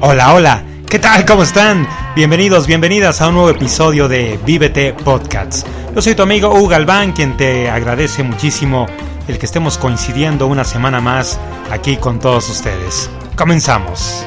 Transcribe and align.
Hola, 0.00 0.32
hola, 0.32 0.64
¿qué 0.88 1.00
tal? 1.00 1.26
¿Cómo 1.26 1.42
están? 1.42 1.84
Bienvenidos, 2.14 2.68
bienvenidas 2.68 3.20
a 3.20 3.26
un 3.26 3.34
nuevo 3.34 3.50
episodio 3.50 4.06
de 4.06 4.38
Vívete 4.46 4.92
Podcasts. 4.92 5.66
Yo 5.92 6.00
soy 6.00 6.14
tu 6.14 6.22
amigo 6.22 6.54
Hugo 6.54 6.68
Galván, 6.68 7.10
quien 7.10 7.36
te 7.36 7.68
agradece 7.68 8.22
muchísimo 8.22 8.86
el 9.26 9.40
que 9.40 9.46
estemos 9.46 9.76
coincidiendo 9.76 10.46
una 10.46 10.62
semana 10.62 11.00
más 11.00 11.40
aquí 11.72 11.96
con 11.96 12.20
todos 12.20 12.48
ustedes. 12.48 13.10
Comenzamos. 13.34 14.24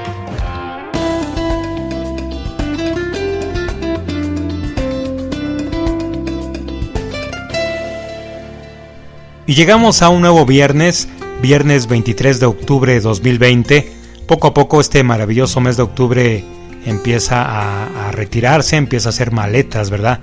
Y 9.48 9.56
llegamos 9.56 10.02
a 10.02 10.10
un 10.10 10.20
nuevo 10.20 10.46
viernes, 10.46 11.08
viernes 11.42 11.88
23 11.88 12.42
de 12.42 12.46
octubre 12.46 12.92
de 12.92 13.00
2020. 13.00 14.01
Poco 14.32 14.48
a 14.48 14.54
poco 14.54 14.80
este 14.80 15.04
maravilloso 15.04 15.60
mes 15.60 15.76
de 15.76 15.84
octubre 15.84 16.42
empieza 16.86 17.44
a, 17.44 18.14
retirarse, 18.14 18.78
empieza 18.78 19.10
a 19.10 19.12
hacer 19.12 19.34
maletas, 19.34 19.90
¿verdad? 19.90 20.22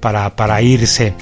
Para, 0.00 0.34
para 0.34 0.62
irse. 0.62 1.12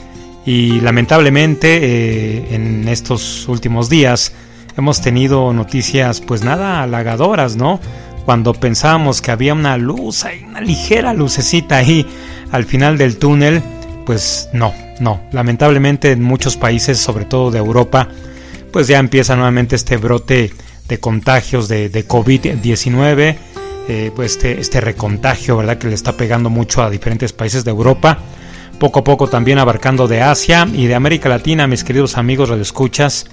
Y 0.46 0.80
lamentablemente 0.80 1.80
eh, 1.82 2.54
en 2.54 2.86
estos 2.86 3.48
últimos 3.48 3.88
días 3.88 4.34
hemos 4.76 5.00
tenido 5.00 5.52
noticias 5.52 6.20
pues 6.20 6.44
nada 6.44 6.84
halagadoras, 6.84 7.56
¿no? 7.56 7.80
Cuando 8.24 8.52
pensábamos 8.52 9.20
que 9.20 9.32
había 9.32 9.52
una 9.52 9.76
luz, 9.76 10.24
hay 10.24 10.44
una 10.44 10.60
ligera 10.60 11.14
lucecita 11.14 11.78
ahí 11.78 12.06
al 12.52 12.66
final 12.66 12.98
del 12.98 13.16
túnel, 13.16 13.60
pues 14.06 14.48
no, 14.52 14.72
no. 15.00 15.22
Lamentablemente 15.32 16.12
en 16.12 16.22
muchos 16.22 16.56
países, 16.56 17.00
sobre 17.00 17.24
todo 17.24 17.50
de 17.50 17.58
Europa, 17.58 18.06
pues 18.72 18.86
ya 18.86 19.00
empieza 19.00 19.34
nuevamente 19.34 19.74
este 19.74 19.96
brote 19.96 20.52
de 20.88 21.00
contagios 21.00 21.68
de, 21.68 21.90
COVID-19, 22.08 23.36
eh, 23.88 24.10
pues 24.14 24.32
este, 24.32 24.60
este 24.60 24.80
recontagio, 24.80 25.56
¿verdad? 25.58 25.78
Que 25.78 25.88
le 25.88 25.94
está 25.94 26.16
pegando 26.16 26.50
mucho 26.50 26.82
a 26.82 26.90
diferentes 26.90 27.32
países 27.32 27.64
de 27.64 27.70
Europa. 27.70 28.18
Poco 28.78 29.00
a 29.00 29.04
poco 29.04 29.28
también 29.28 29.58
abarcando 29.58 30.06
de 30.06 30.22
Asia 30.22 30.66
y 30.72 30.86
de 30.86 30.94
América 30.94 31.28
Latina, 31.28 31.66
mis 31.66 31.84
queridos 31.84 32.16
amigos 32.16 32.50
escuchas 32.50 33.26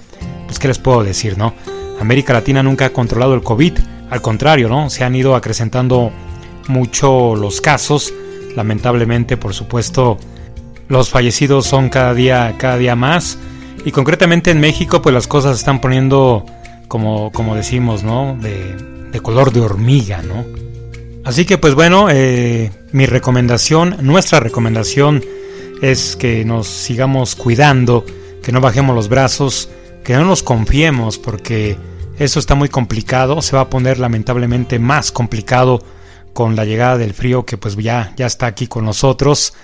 pues 0.46 0.58
qué 0.58 0.68
les 0.68 0.78
puedo 0.78 1.02
decir, 1.02 1.36
¿no? 1.36 1.54
América 2.00 2.32
Latina 2.32 2.62
nunca 2.62 2.86
ha 2.86 2.90
controlado 2.90 3.34
el 3.34 3.42
COVID, 3.42 3.78
al 4.10 4.22
contrario, 4.22 4.68
¿no? 4.68 4.90
Se 4.90 5.04
han 5.04 5.14
ido 5.14 5.34
acrecentando 5.34 6.12
mucho 6.68 7.34
los 7.36 7.60
casos, 7.60 8.12
lamentablemente, 8.54 9.36
por 9.36 9.54
supuesto, 9.54 10.18
los 10.88 11.10
fallecidos 11.10 11.66
son 11.66 11.88
cada 11.88 12.14
día, 12.14 12.54
cada 12.58 12.78
día 12.78 12.94
más. 12.94 13.38
Y 13.84 13.92
concretamente 13.92 14.50
en 14.50 14.60
México, 14.60 15.02
pues 15.02 15.14
las 15.14 15.26
cosas 15.26 15.58
están 15.58 15.80
poniendo, 15.80 16.44
como, 16.88 17.32
como 17.32 17.54
decimos, 17.54 18.02
¿no? 18.02 18.36
De, 18.40 18.76
de 19.12 19.20
color 19.20 19.52
de 19.52 19.60
hormiga, 19.60 20.22
¿no? 20.22 20.44
Así 21.24 21.44
que 21.44 21.58
pues 21.58 21.74
bueno, 21.74 22.08
eh, 22.08 22.70
mi 22.92 23.06
recomendación, 23.06 23.96
nuestra 24.00 24.38
recomendación 24.38 25.24
es 25.82 26.14
que 26.16 26.44
nos 26.44 26.68
sigamos 26.68 27.34
cuidando, 27.34 28.04
que 28.42 28.52
no 28.52 28.60
bajemos 28.60 28.94
los 28.94 29.08
brazos, 29.08 29.68
que 30.04 30.14
no 30.14 30.24
nos 30.24 30.44
confiemos, 30.44 31.18
porque 31.18 31.76
eso 32.18 32.38
está 32.38 32.54
muy 32.54 32.68
complicado, 32.68 33.42
se 33.42 33.56
va 33.56 33.62
a 33.62 33.70
poner 33.70 33.98
lamentablemente 33.98 34.78
más 34.78 35.10
complicado 35.10 35.82
con 36.32 36.54
la 36.54 36.64
llegada 36.64 36.96
del 36.96 37.12
frío 37.12 37.44
que 37.44 37.56
pues 37.56 37.76
ya, 37.76 38.12
ya 38.16 38.26
está 38.26 38.46
aquí 38.46 38.68
con 38.68 38.84
nosotros. 38.84 39.54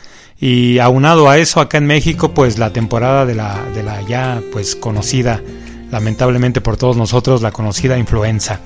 Y 0.41 0.81
aunado 0.81 1.31
a 1.31 1.39
eso, 1.39 1.61
acá 1.61 1.79
en 1.79 1.87
México, 1.87 2.35
pues 2.35 2.59
la 2.59 2.73
temporada 2.73 3.25
de 3.25 3.37
la, 3.37 3.63
de 3.73 3.85
la 3.85 4.03
ya 4.03 4.43
pues 4.51 4.75
conocida, 4.75 5.41
lamentablemente 5.93 6.61
por 6.61 6.77
todos 6.77 6.97
nosotros, 6.97 7.43
la 7.43 7.53
conocida 7.53 7.97
influenza. 7.97 8.59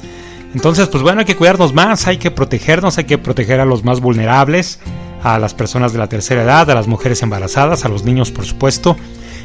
Entonces, 0.54 0.88
pues 0.88 1.02
bueno, 1.02 1.20
hay 1.20 1.26
que 1.26 1.36
cuidarnos 1.36 1.74
más, 1.74 2.06
hay 2.06 2.16
que 2.16 2.30
protegernos, 2.30 2.96
hay 2.96 3.04
que 3.04 3.18
proteger 3.18 3.60
a 3.60 3.66
los 3.66 3.84
más 3.84 4.00
vulnerables, 4.00 4.78
a 5.22 5.38
las 5.38 5.52
personas 5.52 5.92
de 5.92 5.98
la 5.98 6.08
tercera 6.08 6.44
edad, 6.44 6.70
a 6.70 6.74
las 6.74 6.86
mujeres 6.86 7.22
embarazadas, 7.22 7.84
a 7.84 7.88
los 7.88 8.04
niños, 8.04 8.30
por 8.30 8.46
supuesto, 8.46 8.96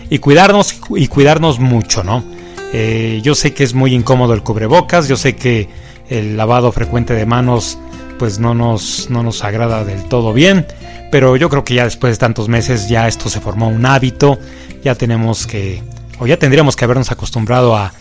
y 0.09 0.19
cuidarnos 0.19 0.79
y 0.95 1.07
cuidarnos 1.07 1.59
mucho, 1.59 2.03
¿no? 2.03 2.23
Eh, 2.71 3.19
yo 3.23 3.35
sé 3.35 3.53
que 3.53 3.63
es 3.63 3.73
muy 3.73 3.93
incómodo 3.93 4.33
el 4.33 4.43
cubrebocas, 4.43 5.07
yo 5.09 5.17
sé 5.17 5.35
que 5.35 5.67
el 6.07 6.37
lavado 6.37 6.71
frecuente 6.71 7.13
de 7.13 7.25
manos 7.25 7.77
pues 8.19 8.37
no 8.37 8.53
nos, 8.53 9.09
no 9.09 9.23
nos 9.23 9.43
agrada 9.43 9.83
del 9.83 10.03
todo 10.03 10.33
bien, 10.33 10.67
pero 11.11 11.35
yo 11.35 11.49
creo 11.49 11.63
que 11.63 11.73
ya 11.73 11.85
después 11.85 12.13
de 12.13 12.17
tantos 12.19 12.47
meses 12.47 12.87
ya 12.87 13.07
esto 13.07 13.27
se 13.27 13.41
formó 13.41 13.67
un 13.67 13.85
hábito, 13.85 14.37
ya 14.83 14.93
tenemos 14.95 15.47
que, 15.47 15.81
o 16.21 16.27
ya 16.27 16.37
tendríamos 16.37 16.75
que 16.75 16.85
habernos 16.85 17.11
acostumbrado 17.11 17.75
a, 17.75 17.91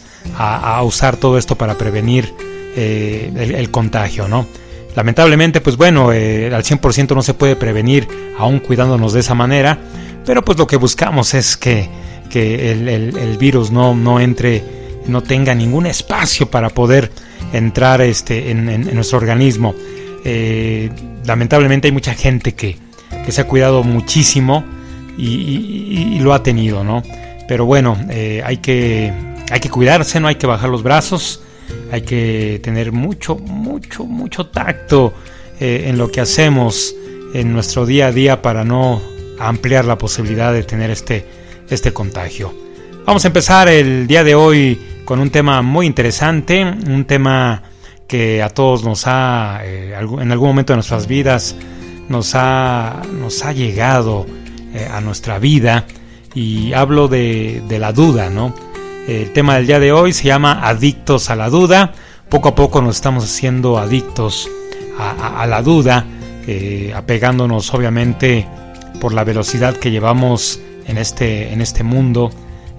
usar 0.83 1.17
todo 1.17 1.39
esto 1.39 1.57
para 1.57 1.79
prevenir 1.79 2.35
eh, 2.77 3.33
el, 3.57 3.71
contagio, 3.71 4.29
¿no? 4.29 4.47
Lamentablemente, 4.95 5.63
pues 5.63 5.77
bueno, 5.79 6.13
eh, 6.13 6.55
al 6.55 6.63
100% 6.63 7.15
no 7.15 7.23
se 7.23 7.33
puede 7.33 7.57
prevenir 7.57 8.07
aún 8.39 8.59
cuidándonos 8.59 9.15
de 9.15 9.21
esa 9.21 9.35
manera, 9.35 9.79
pero 10.27 10.45
pues 10.45 10.59
lo 10.59 10.67
que 10.67 10.77
buscamos 10.77 11.33
es 11.33 11.57
que, 11.57 11.89
el, 12.35 13.39
virus 13.39 13.71
no, 13.71 13.95
no 13.95 14.21
entre, 14.21 14.63
no 15.07 15.23
tenga 15.23 15.55
ningún 15.55 15.87
espacio 15.87 16.51
para 16.51 16.69
poder 16.69 17.11
entrar 17.55 18.03
este, 18.03 18.51
en, 18.51 18.95
nuestro 18.95 19.17
organismo. 19.17 19.75
Eh, 20.27 20.91
lamentablemente 21.25 21.89
hay 21.89 21.93
mucha 21.93 22.13
gente 22.13 22.53
que, 22.53 22.77
que, 23.25 23.33
se 23.33 23.41
ha 23.41 23.47
cuidado 23.47 23.83
muchísimo 23.83 24.63
y, 25.17 26.19
lo 26.21 26.35
ha 26.35 26.43
tenido, 26.43 26.85
¿no? 26.85 27.03
Pero 27.51 27.67
bueno, 27.67 27.99
eh, 28.11 28.45
hay, 28.47 28.59
que, 28.59 29.13
hay 29.51 29.59
que 29.59 29.69
cuidarse, 29.69 30.21
no 30.21 30.29
hay 30.29 30.37
que 30.37 30.47
bajar 30.47 30.71
los 30.71 30.85
brazos, 30.85 31.43
hay 31.91 32.03
que 32.03 32.61
tener 32.63 32.93
mucho, 32.93 33.39
mucho, 33.39 34.05
mucho 34.05 34.47
tacto 34.47 35.13
eh, 35.59 35.87
en 35.89 35.99
lo 35.99 36.13
que 36.13 36.21
hacemos 36.21 36.95
en 37.35 37.53
nuestro 37.53 37.87
día 37.87 38.07
a 38.07 38.13
día 38.13 38.41
para 38.41 38.63
no 38.63 39.03
ampliar 39.41 39.85
la 39.85 39.99
posibilidad 39.99 40.53
de 40.53 40.63
tener 40.63 40.91
este, 40.91 41.27
este 41.69 41.93
contagio. 41.93 42.55
Vamos 43.05 43.25
a 43.25 43.27
empezar 43.27 43.67
el 43.67 44.07
día 44.07 44.23
de 44.23 44.37
hoy 44.37 44.81
con 45.05 45.19
un 45.19 45.31
tema 45.31 45.61
muy 45.61 45.87
interesante, 45.87 46.63
un 46.63 47.05
tema 47.05 47.65
que 48.07 48.45
a 48.45 48.51
todos 48.51 48.85
nos 48.85 49.09
ha, 49.09 49.63
eh, 49.65 49.97
en 49.99 50.31
algún 50.31 50.51
momento 50.51 50.73
de 50.73 50.77
nuestras 50.77 51.09
vidas, 51.09 51.57
nos 52.09 52.31
ha, 52.37 53.03
nos 53.13 53.45
ha 53.45 53.53
llegado 53.53 54.25
a 54.93 55.01
nuestra 55.01 55.41
vida 55.41 55.85
y 56.35 56.73
hablo 56.73 57.09
de, 57.09 57.63
la 57.79 57.93
duda, 57.93 58.31
¿no? 58.31 58.55
El 59.09 59.33
tema 59.33 59.57
del 59.57 59.67
día 59.67 59.81
de 59.81 59.93
hoy 59.93 60.13
se 60.13 60.25
llama 60.25 60.67
Adictos 60.69 61.31
a 61.31 61.37
la 61.37 61.49
duda. 61.49 61.93
Poco 62.29 62.51
a 62.51 62.55
poco 62.55 62.81
nos 62.81 62.97
estamos 62.97 63.25
haciendo 63.25 63.79
adictos 63.79 64.49
a, 64.99 65.47
la 65.47 65.63
duda, 65.63 66.05
eh, 66.47 66.93
apegándonos 66.95 67.73
obviamente 67.75 68.47
por 69.01 69.15
la 69.15 69.25
velocidad 69.25 69.75
que 69.77 69.91
llevamos 69.91 70.61
en 70.87 70.99
este, 70.99 71.53
en 71.53 71.61
este 71.61 71.83
mundo, 71.83 72.31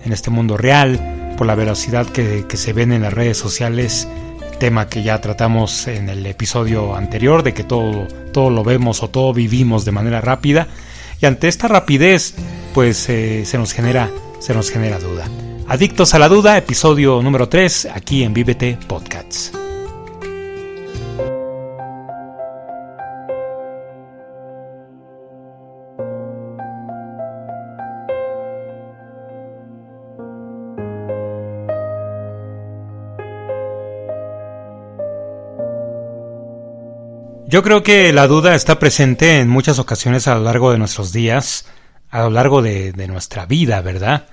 en 0.05 0.13
este 0.13 0.29
mundo 0.29 0.55
real, 0.55 1.33
por 1.37 1.47
la 1.47 1.55
velocidad 1.55 2.05
que, 2.07 2.45
se 2.53 2.73
ven 2.73 2.93
en 2.93 3.01
las 3.01 3.13
redes 3.13 3.37
sociales, 3.37 4.07
tema 4.59 4.87
que 4.87 5.03
ya 5.03 5.19
tratamos 5.19 5.87
en 5.87 6.07
el 6.07 6.25
episodio 6.27 6.95
anterior, 6.95 7.41
de 7.43 7.53
que 7.53 7.63
todo, 7.63 8.07
todo 8.31 8.51
lo 8.51 8.63
vemos 8.63 9.01
o 9.03 9.09
todo 9.09 9.33
vivimos 9.33 9.83
de 9.83 9.91
manera 9.91 10.21
rápida. 10.21 10.67
Y 11.21 11.25
ante 11.25 11.47
esta 11.47 11.67
rapidez, 11.67 12.33
pues 12.73 13.07
eh, 13.09 13.43
se, 13.45 13.57
nos 13.57 13.73
genera, 13.73 14.09
se 14.39 14.53
nos 14.53 14.71
genera 14.71 14.99
duda. 14.99 15.27
Adictos 15.67 16.13
a 16.15 16.19
la 16.19 16.27
duda, 16.27 16.57
episodio 16.57 17.21
número 17.21 17.47
3, 17.47 17.89
aquí 17.93 18.23
en 18.23 18.33
Vívete 18.33 18.77
Podcasts. 18.87 19.60
Yo 37.51 37.63
creo 37.63 37.83
que 37.83 38.13
la 38.13 38.27
duda 38.27 38.55
está 38.55 38.79
presente 38.79 39.39
en 39.41 39.49
muchas 39.49 39.77
ocasiones 39.77 40.25
a 40.29 40.35
lo 40.35 40.41
largo 40.45 40.71
de 40.71 40.77
nuestros 40.77 41.11
días, 41.11 41.65
a 42.09 42.21
lo 42.21 42.29
largo 42.29 42.61
de, 42.61 42.93
nuestra 43.09 43.45
vida, 43.45 43.81
¿verdad? 43.81 44.27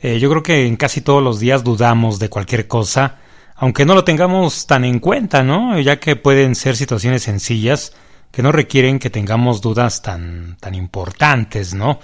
Eh, 0.00 0.18
yo 0.18 0.30
creo 0.30 0.42
que 0.42 0.66
en 0.66 0.76
casi 0.76 1.02
todos 1.02 1.22
los 1.22 1.38
días 1.38 1.62
dudamos 1.62 2.18
de 2.18 2.30
cualquier 2.30 2.66
cosa, 2.66 3.18
aunque 3.54 3.84
no 3.84 3.94
lo 3.94 4.02
tengamos 4.02 4.66
tan 4.66 4.86
en 4.86 4.98
cuenta, 4.98 5.42
¿no? 5.42 5.78
Ya 5.78 6.00
que 6.00 6.16
pueden 6.16 6.54
ser 6.54 6.74
situaciones 6.74 7.24
sencillas 7.24 7.92
que 8.30 8.42
no 8.42 8.50
requieren 8.50 8.98
que 8.98 9.10
tengamos 9.10 9.60
dudas 9.60 10.00
tan, 10.00 10.56
tan 10.58 10.74
importantes, 10.74 11.74
¿no? 11.74 12.00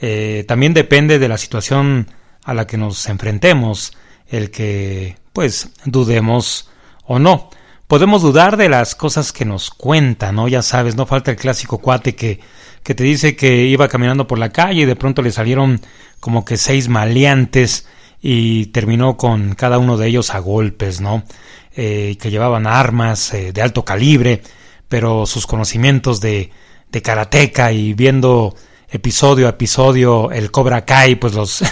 Eh, 0.00 0.44
también 0.46 0.74
depende 0.74 1.18
de 1.18 1.28
la 1.28 1.38
situación 1.38 2.06
a 2.44 2.54
la 2.54 2.68
que 2.68 2.76
nos 2.76 3.08
enfrentemos, 3.08 3.96
el 4.28 4.52
que, 4.52 5.16
pues, 5.32 5.70
dudemos 5.86 6.70
o 7.04 7.18
no 7.18 7.50
podemos 7.88 8.22
dudar 8.22 8.56
de 8.56 8.68
las 8.68 8.94
cosas 8.94 9.32
que 9.32 9.44
nos 9.44 9.70
cuentan, 9.70 10.36
¿no? 10.36 10.46
Ya 10.46 10.62
sabes, 10.62 10.94
no 10.94 11.06
falta 11.06 11.32
el 11.32 11.36
clásico 11.36 11.78
cuate 11.78 12.14
que, 12.14 12.38
que 12.84 12.94
te 12.94 13.02
dice 13.02 13.34
que 13.34 13.64
iba 13.64 13.88
caminando 13.88 14.28
por 14.28 14.38
la 14.38 14.50
calle 14.50 14.82
y 14.82 14.86
de 14.86 14.94
pronto 14.96 15.22
le 15.22 15.32
salieron 15.32 15.80
como 16.20 16.44
que 16.44 16.56
seis 16.56 16.88
maleantes 16.88 17.88
y 18.22 18.66
terminó 18.66 19.16
con 19.16 19.54
cada 19.56 19.78
uno 19.78 19.96
de 19.96 20.06
ellos 20.06 20.34
a 20.34 20.38
golpes, 20.38 21.00
¿no? 21.00 21.24
eh, 21.80 22.16
que 22.20 22.32
llevaban 22.32 22.66
armas 22.66 23.32
eh, 23.34 23.52
de 23.52 23.62
alto 23.62 23.84
calibre, 23.84 24.42
pero 24.88 25.26
sus 25.26 25.46
conocimientos 25.46 26.20
de, 26.20 26.50
de 26.90 27.02
karateca 27.02 27.70
y 27.70 27.94
viendo 27.94 28.56
episodio 28.90 29.46
a 29.46 29.50
episodio 29.50 30.30
el 30.30 30.50
Cobra 30.50 30.84
Kai, 30.84 31.16
pues 31.16 31.34
los, 31.34 31.62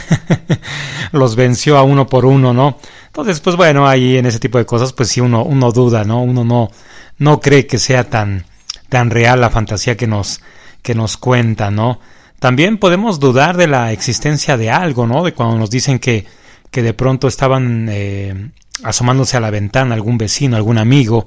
los 1.12 1.36
venció 1.36 1.78
a 1.78 1.82
uno 1.82 2.06
por 2.06 2.26
uno, 2.26 2.52
¿no? 2.52 2.78
Entonces, 3.06 3.40
pues 3.40 3.56
bueno, 3.56 3.88
ahí 3.88 4.18
en 4.18 4.26
ese 4.26 4.38
tipo 4.38 4.58
de 4.58 4.66
cosas, 4.66 4.92
pues 4.92 5.08
sí 5.08 5.20
uno, 5.20 5.42
uno 5.42 5.72
duda, 5.72 6.04
¿no? 6.04 6.22
Uno 6.22 6.44
no, 6.44 6.70
no 7.18 7.40
cree 7.40 7.66
que 7.66 7.78
sea 7.78 8.04
tan, 8.04 8.44
tan 8.88 9.10
real 9.10 9.40
la 9.40 9.50
fantasía 9.50 9.96
que 9.96 10.06
nos, 10.06 10.40
que 10.82 10.94
nos 10.94 11.16
cuenta, 11.16 11.70
¿no? 11.70 12.00
También 12.38 12.76
podemos 12.76 13.18
dudar 13.18 13.56
de 13.56 13.66
la 13.66 13.92
existencia 13.92 14.58
de 14.58 14.70
algo, 14.70 15.06
¿no? 15.06 15.24
De 15.24 15.32
cuando 15.32 15.56
nos 15.56 15.70
dicen 15.70 15.98
que, 15.98 16.26
que 16.70 16.82
de 16.82 16.92
pronto 16.92 17.28
estaban 17.28 17.88
eh, 17.90 18.50
asomándose 18.82 19.38
a 19.38 19.40
la 19.40 19.50
ventana 19.50 19.94
algún 19.94 20.18
vecino, 20.18 20.56
algún 20.56 20.76
amigo, 20.76 21.26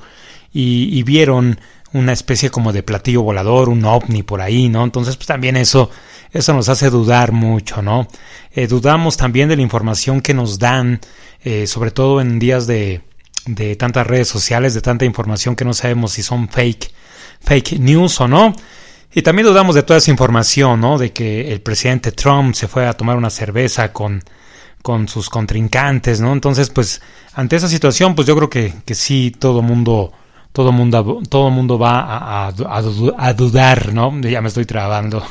y, 0.54 0.90
y 0.98 1.02
vieron 1.02 1.60
una 1.94 2.14
especie 2.14 2.50
como 2.50 2.72
de 2.72 2.84
platillo 2.84 3.24
volador, 3.24 3.70
un 3.70 3.84
ovni 3.86 4.24
por 4.24 4.42
ahí, 4.42 4.70
¿no? 4.70 4.84
Entonces, 4.84 5.16
pues 5.16 5.28
también 5.28 5.58
eso, 5.58 5.90
eso 6.32 6.54
nos 6.54 6.70
hace 6.70 6.90
dudar 6.90 7.32
mucho, 7.32 7.82
¿no? 7.82 8.08
Eh, 8.52 8.68
dudamos 8.68 9.18
también 9.18 9.50
de 9.50 9.56
la 9.56 9.62
información 9.62 10.22
que 10.22 10.34
nos 10.34 10.60
dan, 10.60 11.00
eh, 11.44 11.68
sobre 11.68 11.92
todo 11.92 12.22
en 12.22 12.40
días 12.40 12.68
de, 12.68 13.02
de 13.46 13.76
tantas 13.76 14.06
redes 14.06 14.28
sociales, 14.28 14.74
de 14.74 14.82
tanta 14.82 15.06
información 15.06 15.56
que 15.56 15.66
no 15.66 15.74
sabemos 15.74 16.14
si 16.14 16.24
son 16.24 16.50
fake, 16.50 16.92
fake 17.42 17.80
news 17.80 18.20
o 18.22 18.28
no. 18.28 18.54
Y 19.12 19.24
también 19.24 19.48
dudamos 19.48 19.74
de 19.74 19.82
toda 19.82 19.98
esa 19.98 20.12
información, 20.12 20.82
¿no? 20.82 21.00
De 21.00 21.12
que 21.12 21.52
el 21.52 21.62
presidente 21.62 22.12
Trump 22.12 22.54
se 22.54 22.68
fue 22.68 22.86
a 22.86 22.94
tomar 22.94 23.18
una 23.18 23.32
cerveza 23.32 23.92
con, 23.92 24.24
con 24.84 25.08
sus 25.08 25.30
contrincantes, 25.30 26.22
¿no? 26.22 26.32
Entonces, 26.32 26.70
pues, 26.70 27.02
ante 27.34 27.56
esa 27.56 27.68
situación, 27.68 28.14
pues 28.14 28.28
yo 28.28 28.36
creo 28.36 28.50
que, 28.52 28.74
que 28.86 28.94
sí, 28.94 29.32
todo 29.38 29.64
mundo 29.64 30.14
todo 30.60 30.74
mundo, 30.74 31.22
todo 31.30 31.50
mundo 31.52 31.80
va 31.80 32.48
a, 32.48 33.34
dudar, 33.34 33.94
¿no? 33.94 34.20
Ya 34.20 34.42
me 34.42 34.50
estoy 34.50 34.66
trabando. 34.66 35.26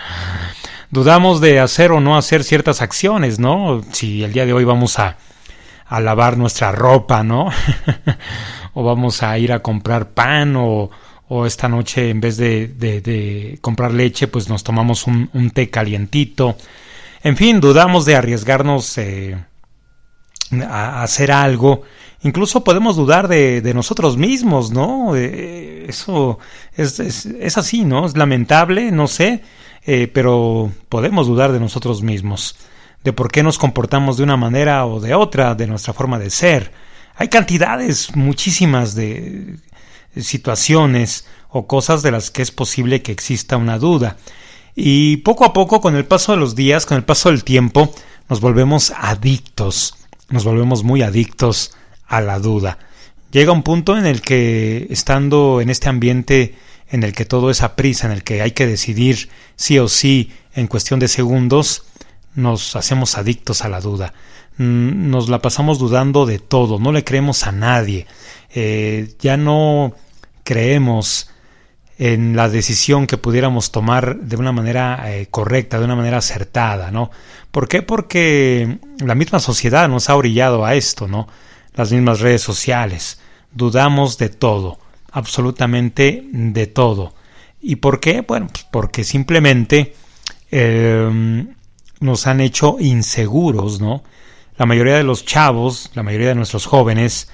Dudamos 0.90 1.42
de 1.42 1.60
hacer 1.60 1.92
o 1.92 2.00
no 2.00 2.16
hacer 2.16 2.42
ciertas 2.44 2.80
acciones, 2.80 3.38
¿no? 3.38 3.82
Si 3.92 4.24
el 4.24 4.32
día 4.32 4.46
de 4.46 4.54
hoy 4.54 4.64
vamos 4.64 4.98
a, 4.98 5.18
lavar 5.90 6.38
nuestra 6.38 6.72
ropa, 6.72 7.22
¿no? 7.22 7.50
o 8.72 8.82
vamos 8.82 9.22
a 9.22 9.36
ir 9.36 9.52
a 9.52 9.58
comprar 9.60 10.12
pan 10.12 10.54
o, 10.56 10.88
esta 11.44 11.68
noche 11.68 12.08
en 12.08 12.22
vez 12.22 12.38
de, 12.38 13.58
comprar 13.60 13.92
leche, 13.92 14.28
pues 14.28 14.48
nos 14.48 14.64
tomamos 14.64 15.06
un, 15.06 15.28
un, 15.34 15.50
té 15.50 15.68
calientito. 15.68 16.56
En 17.22 17.36
fin, 17.36 17.60
dudamos 17.60 18.06
de 18.06 18.16
arriesgarnos 18.16 18.96
eh, 18.96 19.36
a 20.66 21.02
hacer 21.02 21.32
algo 21.32 21.82
incluso 22.22 22.64
podemos 22.64 22.96
dudar 22.96 23.28
de, 23.28 23.72
nosotros 23.74 24.16
mismos, 24.16 24.70
¿no? 24.70 25.16
Eh, 25.16 25.86
eso 25.88 26.38
es, 26.76 27.00
es, 27.00 27.26
es, 27.26 27.58
así, 27.58 27.84
¿no? 27.84 28.06
Es 28.06 28.16
lamentable, 28.16 28.90
no 28.90 29.06
sé, 29.06 29.42
eh, 29.86 30.08
pero 30.12 30.70
podemos 30.88 31.26
dudar 31.26 31.52
de 31.52 31.60
nosotros 31.60 32.02
mismos, 32.02 32.56
de 33.04 33.12
por 33.12 33.30
qué 33.30 33.42
nos 33.42 33.58
comportamos 33.58 34.16
de 34.16 34.24
una 34.24 34.36
manera 34.36 34.86
o 34.86 35.00
de 35.00 35.14
otra, 35.14 35.54
de 35.54 35.66
nuestra 35.66 35.92
forma 35.92 36.18
de 36.18 36.30
ser. 36.30 36.72
Hay 37.16 37.28
cantidades, 37.28 38.14
muchísimas 38.14 38.94
de 38.94 39.56
situaciones 40.16 41.26
o 41.50 41.66
cosas 41.66 42.02
de 42.02 42.10
las 42.10 42.30
que 42.30 42.42
es 42.42 42.50
posible 42.50 43.02
que 43.02 43.12
exista 43.12 43.56
una 43.56 43.78
duda. 43.78 44.16
Y 44.74 45.18
poco 45.18 45.44
a 45.44 45.52
poco, 45.52 45.80
con 45.80 45.96
el 45.96 46.04
paso 46.04 46.32
de 46.32 46.38
los 46.38 46.54
días, 46.54 46.86
con 46.86 46.96
el 46.96 47.04
paso 47.04 47.30
del 47.30 47.42
tiempo, 47.42 47.92
nos 48.28 48.40
volvemos 48.40 48.92
adictos, 48.96 49.96
nos 50.28 50.44
volvemos 50.44 50.84
muy 50.84 51.02
adictos 51.02 51.72
a 52.08 52.20
la 52.20 52.38
duda. 52.38 52.78
Llega 53.30 53.52
un 53.52 53.62
punto 53.62 53.96
en 53.96 54.06
el 54.06 54.22
que, 54.22 54.86
estando 54.90 55.60
en 55.60 55.70
este 55.70 55.88
ambiente 55.88 56.54
en 56.90 57.02
el 57.02 57.12
que 57.12 57.26
todo 57.26 57.50
es 57.50 57.62
a 57.62 57.76
prisa, 57.76 58.06
en 58.06 58.12
el 58.12 58.24
que 58.24 58.40
hay 58.40 58.52
que 58.52 58.66
decidir 58.66 59.28
sí 59.56 59.78
o 59.78 59.88
sí 59.88 60.32
en 60.54 60.66
cuestión 60.66 60.98
de 60.98 61.08
segundos, 61.08 61.84
nos 62.34 62.76
hacemos 62.76 63.18
adictos 63.18 63.62
a 63.62 63.68
la 63.68 63.80
duda. 63.80 64.14
Mm, 64.56 65.10
nos 65.10 65.28
la 65.28 65.40
pasamos 65.40 65.78
dudando 65.78 66.24
de 66.24 66.38
todo, 66.38 66.78
no 66.78 66.92
le 66.92 67.04
creemos 67.04 67.46
a 67.46 67.52
nadie. 67.52 68.06
Eh, 68.54 69.14
ya 69.20 69.36
no 69.36 69.94
creemos 70.44 71.30
en 71.98 72.36
la 72.36 72.48
decisión 72.48 73.06
que 73.06 73.18
pudiéramos 73.18 73.72
tomar 73.72 74.20
de 74.20 74.36
una 74.36 74.52
manera 74.52 75.12
eh, 75.12 75.26
correcta, 75.30 75.78
de 75.78 75.84
una 75.84 75.96
manera 75.96 76.18
acertada, 76.18 76.90
¿no? 76.90 77.10
¿Por 77.50 77.68
qué? 77.68 77.82
Porque 77.82 78.78
la 79.00 79.14
misma 79.14 79.40
sociedad 79.40 79.88
nos 79.88 80.08
ha 80.08 80.16
orillado 80.16 80.64
a 80.64 80.74
esto, 80.74 81.08
¿no? 81.08 81.28
Las 81.74 81.92
mismas 81.92 82.20
redes 82.20 82.42
sociales. 82.42 83.20
Dudamos 83.52 84.18
de 84.18 84.28
todo, 84.28 84.78
absolutamente 85.10 86.24
de 86.32 86.66
todo. 86.66 87.14
¿Y 87.60 87.76
por 87.76 88.00
qué? 88.00 88.22
Bueno, 88.22 88.48
pues 88.52 88.64
porque 88.70 89.04
simplemente 89.04 89.94
eh, 90.50 91.46
nos 92.00 92.26
han 92.26 92.40
hecho 92.40 92.76
inseguros, 92.78 93.80
¿no? 93.80 94.02
La 94.56 94.66
mayoría 94.66 94.96
de 94.96 95.04
los 95.04 95.24
chavos, 95.24 95.90
la 95.94 96.02
mayoría 96.02 96.28
de 96.28 96.34
nuestros 96.34 96.66
jóvenes, 96.66 97.30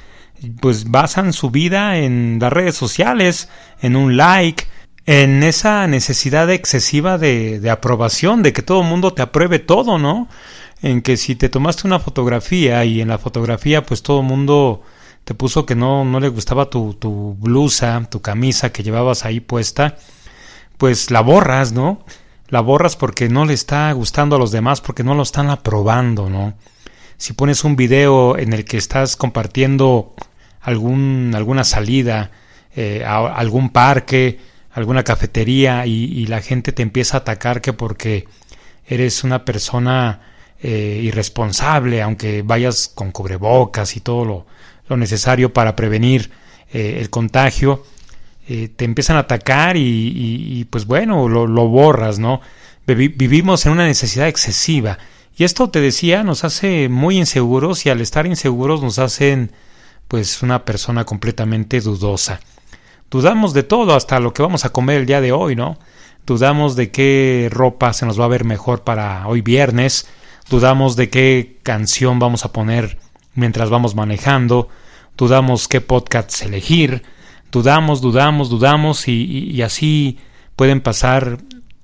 pues 0.60 0.90
basan 0.90 1.32
su 1.32 1.50
vida 1.50 1.98
en 1.98 2.38
las 2.40 2.52
redes 2.52 2.76
sociales, 2.76 3.48
en 3.80 3.96
un 3.96 4.16
like, 4.16 4.64
en 5.06 5.42
esa 5.42 5.86
necesidad 5.86 6.50
excesiva 6.50 7.18
de, 7.18 7.60
de 7.60 7.70
aprobación, 7.70 8.42
de 8.42 8.52
que 8.52 8.62
todo 8.62 8.82
el 8.82 8.88
mundo 8.88 9.12
te 9.12 9.22
apruebe 9.22 9.58
todo, 9.58 9.98
¿no? 9.98 10.28
En 10.84 11.00
que 11.00 11.16
si 11.16 11.34
te 11.34 11.48
tomaste 11.48 11.86
una 11.86 11.98
fotografía 11.98 12.84
y 12.84 13.00
en 13.00 13.08
la 13.08 13.16
fotografía 13.16 13.86
pues 13.86 14.02
todo 14.02 14.20
el 14.20 14.26
mundo 14.26 14.82
te 15.24 15.32
puso 15.32 15.64
que 15.64 15.74
no, 15.74 16.04
no 16.04 16.20
le 16.20 16.28
gustaba 16.28 16.68
tu, 16.68 16.92
tu 16.92 17.34
blusa, 17.40 18.06
tu 18.10 18.20
camisa 18.20 18.70
que 18.70 18.82
llevabas 18.82 19.24
ahí 19.24 19.40
puesta, 19.40 19.96
pues 20.76 21.10
la 21.10 21.22
borras, 21.22 21.72
¿no? 21.72 22.04
La 22.48 22.60
borras 22.60 22.96
porque 22.96 23.30
no 23.30 23.46
le 23.46 23.54
está 23.54 23.90
gustando 23.92 24.36
a 24.36 24.38
los 24.38 24.52
demás, 24.52 24.82
porque 24.82 25.02
no 25.02 25.14
lo 25.14 25.22
están 25.22 25.48
aprobando, 25.48 26.28
¿no? 26.28 26.52
Si 27.16 27.32
pones 27.32 27.64
un 27.64 27.76
video 27.76 28.36
en 28.36 28.52
el 28.52 28.66
que 28.66 28.76
estás 28.76 29.16
compartiendo 29.16 30.14
algún, 30.60 31.32
alguna 31.34 31.64
salida, 31.64 32.30
eh, 32.76 33.02
algún 33.06 33.70
parque, 33.70 34.38
alguna 34.70 35.02
cafetería 35.02 35.86
y, 35.86 36.04
y 36.04 36.26
la 36.26 36.42
gente 36.42 36.72
te 36.72 36.82
empieza 36.82 37.16
a 37.16 37.20
atacar 37.20 37.62
que 37.62 37.72
porque 37.72 38.28
eres 38.86 39.24
una 39.24 39.46
persona 39.46 40.33
eh, 40.62 41.00
irresponsable, 41.02 42.02
aunque 42.02 42.42
vayas 42.42 42.90
con 42.94 43.12
cubrebocas 43.12 43.96
y 43.96 44.00
todo 44.00 44.24
lo, 44.24 44.46
lo 44.88 44.96
necesario 44.96 45.52
para 45.52 45.76
prevenir 45.76 46.30
eh, 46.72 46.98
el 47.00 47.10
contagio, 47.10 47.84
eh, 48.46 48.68
te 48.74 48.84
empiezan 48.84 49.16
a 49.16 49.20
atacar 49.20 49.76
y, 49.76 50.66
pues 50.70 50.86
bueno, 50.86 51.28
lo, 51.28 51.68
borras, 51.68 52.18
¿no? 52.18 52.40
Vivimos 52.86 53.64
en 53.64 53.72
una 53.72 53.86
necesidad 53.86 54.28
excesiva. 54.28 54.98
Y 55.36 55.44
esto 55.44 55.70
te 55.70 55.80
decía, 55.80 56.22
nos 56.22 56.44
hace 56.44 56.88
muy 56.88 57.16
inseguros 57.16 57.86
y 57.86 57.90
al 57.90 58.00
estar 58.00 58.26
inseguros 58.26 58.82
nos 58.82 58.98
hacen 58.98 59.52
pues 60.08 60.42
una 60.42 60.64
persona 60.64 61.04
completamente 61.04 61.80
dudosa. 61.80 62.40
Dudamos 63.10 63.54
de 63.54 63.62
todo, 63.62 63.94
hasta 63.94 64.20
lo 64.20 64.34
que 64.34 64.42
vamos 64.42 64.64
a 64.64 64.70
comer 64.70 65.00
el 65.00 65.06
día 65.06 65.20
de 65.20 65.32
hoy, 65.32 65.56
¿no? 65.56 65.78
Dudamos 66.26 66.76
de 66.76 66.90
qué 66.90 67.48
ropa 67.50 67.92
se 67.94 68.04
nos 68.04 68.20
va 68.20 68.26
a 68.26 68.28
ver 68.28 68.44
mejor 68.44 68.82
para 68.82 69.26
hoy 69.26 69.40
viernes, 69.40 70.06
dudamos 70.48 70.96
de 70.96 71.10
qué 71.10 71.58
canción 71.62 72.18
vamos 72.18 72.44
a 72.44 72.52
poner 72.52 72.98
mientras 73.34 73.70
vamos 73.70 73.94
manejando, 73.94 74.68
dudamos 75.16 75.68
qué 75.68 75.80
podcasts 75.80 76.42
elegir, 76.42 77.02
dudamos, 77.50 78.00
dudamos, 78.00 78.50
dudamos 78.50 79.08
y, 79.08 79.50
y, 79.50 79.62
así 79.62 80.18
pueden 80.56 80.80
pasar 80.80 81.38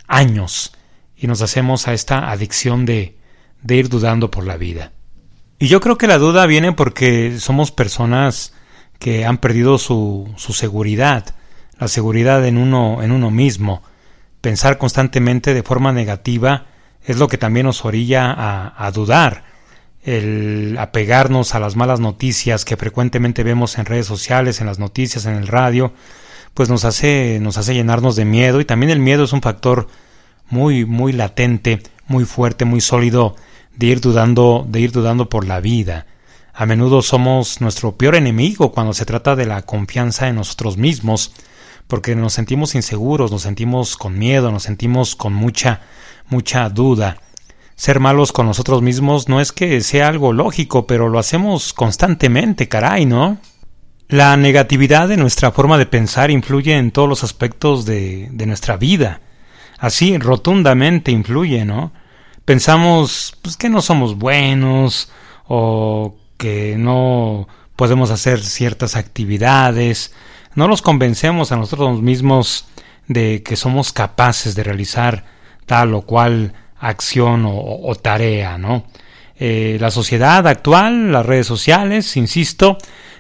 años 0.07 0.73
y 1.17 1.27
nos 1.27 1.43
hacemos 1.43 1.89
a 1.89 1.93
esta 1.93 2.31
adicción 2.31 2.87
de, 2.87 3.17
de 3.63 3.77
ir 3.77 3.89
dudando 3.89 4.31
por 4.31 4.47
la 4.47 4.57
vida. 4.57 4.93
Y 5.59 5.69
yo 5.69 5.81
creo 5.81 5.99
que 5.99 6.07
la 6.07 6.19
duda 6.19 6.47
viene 6.47 6.73
porque 6.73 7.39
somos 7.39 7.71
personas 7.71 8.55
que 8.99 9.27
han 9.27 9.39
perdido 9.39 9.79
su, 9.79 10.33
su 10.37 10.53
seguridad, 10.53 11.35
la 11.79 11.89
seguridad 11.89 12.47
en 12.47 12.57
uno, 12.57 13.03
en 13.03 13.13
uno 13.13 13.31
mismo. 13.31 13.83
Pensar 14.41 14.79
constantemente 14.79 15.53
de 15.53 15.63
forma 15.63 15.93
negativa 15.93 16.67
es 17.05 17.19
lo 17.19 17.29
que 17.29 17.39
también 17.39 17.67
nos 17.67 17.85
orilla 17.85 18.35
a, 18.77 18.91
dudar, 18.91 19.45
el 20.03 20.77
apegarnos 20.79 21.55
a 21.55 21.61
las 21.61 21.77
malas 21.77 22.01
noticias 22.01 22.65
que 22.65 22.77
frecuentemente 22.77 23.43
vemos 23.43 23.79
en 23.79 23.87
redes 23.87 24.07
sociales, 24.07 24.61
en 24.61 24.67
las 24.67 24.79
noticias, 24.79 25.27
en 25.27 25.35
el 25.35 25.47
radio, 25.47 25.93
pues 26.55 26.69
nos 26.69 26.85
hace, 26.85 27.39
nos 27.41 27.59
hace 27.59 27.75
llenarnos 27.75 28.17
de 28.17 28.25
miedo 28.25 28.61
y 28.61 28.65
también 28.65 28.91
el 28.91 29.01
miedo 29.01 29.25
es 29.25 29.33
un 29.33 29.43
factor 29.43 29.89
muy, 30.49 30.85
muy 30.85 31.13
latente, 31.13 31.83
muy 32.07 32.25
fuerte, 32.25 32.65
muy 32.65 32.81
sólido 32.81 33.37
de 33.77 33.87
ir 33.87 34.01
dudando, 34.01 34.67
de 34.69 34.81
ir 34.81 34.93
dudando 34.93 35.29
por 35.29 35.47
la 35.47 35.61
vida. 35.61 36.07
A 36.53 36.67
menudo 36.67 37.01
somos 37.01 37.61
nuestro 37.61 37.97
peor 37.97 38.17
enemigo 38.17 38.73
cuando 38.73 38.93
se 38.93 39.07
trata 39.07 39.37
de 39.37 39.47
la 39.47 39.63
confianza 39.63 40.29
en 40.29 40.35
nosotros 40.35 40.77
mismos, 40.77 41.33
porque 41.87 42.15
nos 42.15 42.35
sentimos 42.35 42.75
inseguros, 42.75 43.31
nos 43.31 43.43
sentimos 43.43 43.97
con 43.97 44.19
miedo, 44.19 44.53
nos 44.53 44.65
sentimos 44.65 45.17
con 45.17 45.33
mucha 45.33 45.81
mucha 46.31 46.69
duda. 46.69 47.19
ser 47.77 48.01
malos 48.01 48.33
con 48.33 48.47
nosotros 48.47 48.83
mismos 48.83 49.29
no 49.29 49.41
es 49.41 49.53
que 49.53 49.81
sea 49.81 50.09
algo 50.09 50.33
lógico, 50.33 50.87
pero 50.87 51.09
lo 51.09 51.19
hacemos 51.19 51.73
constantemente, 51.73 52.69
caray, 52.69 53.07
¿no? 53.07 53.39
La 54.09 54.37
negatividad 54.37 55.09
de 55.09 55.17
nuestra 55.17 55.53
forma 55.53 55.79
de 55.79 55.87
pensar 55.87 56.31
influye 56.31 56.77
en 56.77 56.91
todos 56.91 57.09
los 57.09 57.25
aspectos 57.25 57.87
de, 57.87 58.29
nuestra 58.47 58.77
vida. 58.77 59.21
Así, 59.79 60.19
rotundamente 60.19 61.11
influye, 61.11 61.65
¿no? 61.65 61.93
Pensamos 62.45 63.37
pues, 63.41 63.57
que 63.57 63.69
no 63.69 63.81
somos 63.81 64.19
buenos 64.19 65.11
o 65.47 66.17
que 66.37 66.77
no 66.77 67.49
podemos 67.77 68.11
hacer 68.11 68.43
ciertas 68.43 68.97
actividades, 68.97 70.13
no 70.55 70.69
los 70.69 70.83
convencemos 70.83 71.53
a 71.53 71.57
nosotros 71.57 72.03
mismos 72.03 72.67
de 73.07 73.43
que 73.43 73.57
somos 73.57 73.93
capaces 73.93 74.55
de 74.55 74.65
realizar 74.65 75.25
tal 75.71 75.95
o 75.95 76.03
cual 76.03 76.53
acción 76.81 77.45
o, 77.47 77.95
tarea, 77.95 78.59
¿no? 78.59 78.87
Eh, 79.39 79.79
la 79.79 79.93
sociedad 79.93 80.45
actual, 80.49 81.13
las 81.13 81.25
redes 81.25 81.47
sociales, 81.47 82.17
insisto, 82.17 82.77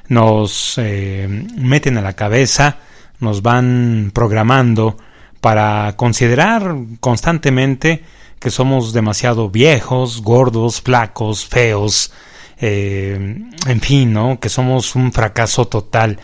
nos 0.08 0.74
eh, 0.78 1.28
meten 1.56 1.96
a 1.96 2.00
la 2.00 2.14
cabeza, 2.14 2.78
nos 3.20 3.42
van 3.42 4.10
programando 4.12 4.96
para 5.40 5.94
considerar 5.96 6.74
constantemente 6.98 8.02
que 8.40 8.50
somos 8.50 8.92
demasiado 8.92 9.48
viejos, 9.48 10.20
gordos, 10.20 10.80
flacos, 10.80 11.46
feos, 11.46 12.12
eh, 12.60 13.44
en 13.68 13.80
fin, 13.80 14.12
¿no? 14.12 14.40
Que 14.40 14.48
somos 14.48 14.96
un 14.96 15.12
fracaso 15.12 15.68
total. 15.68 16.18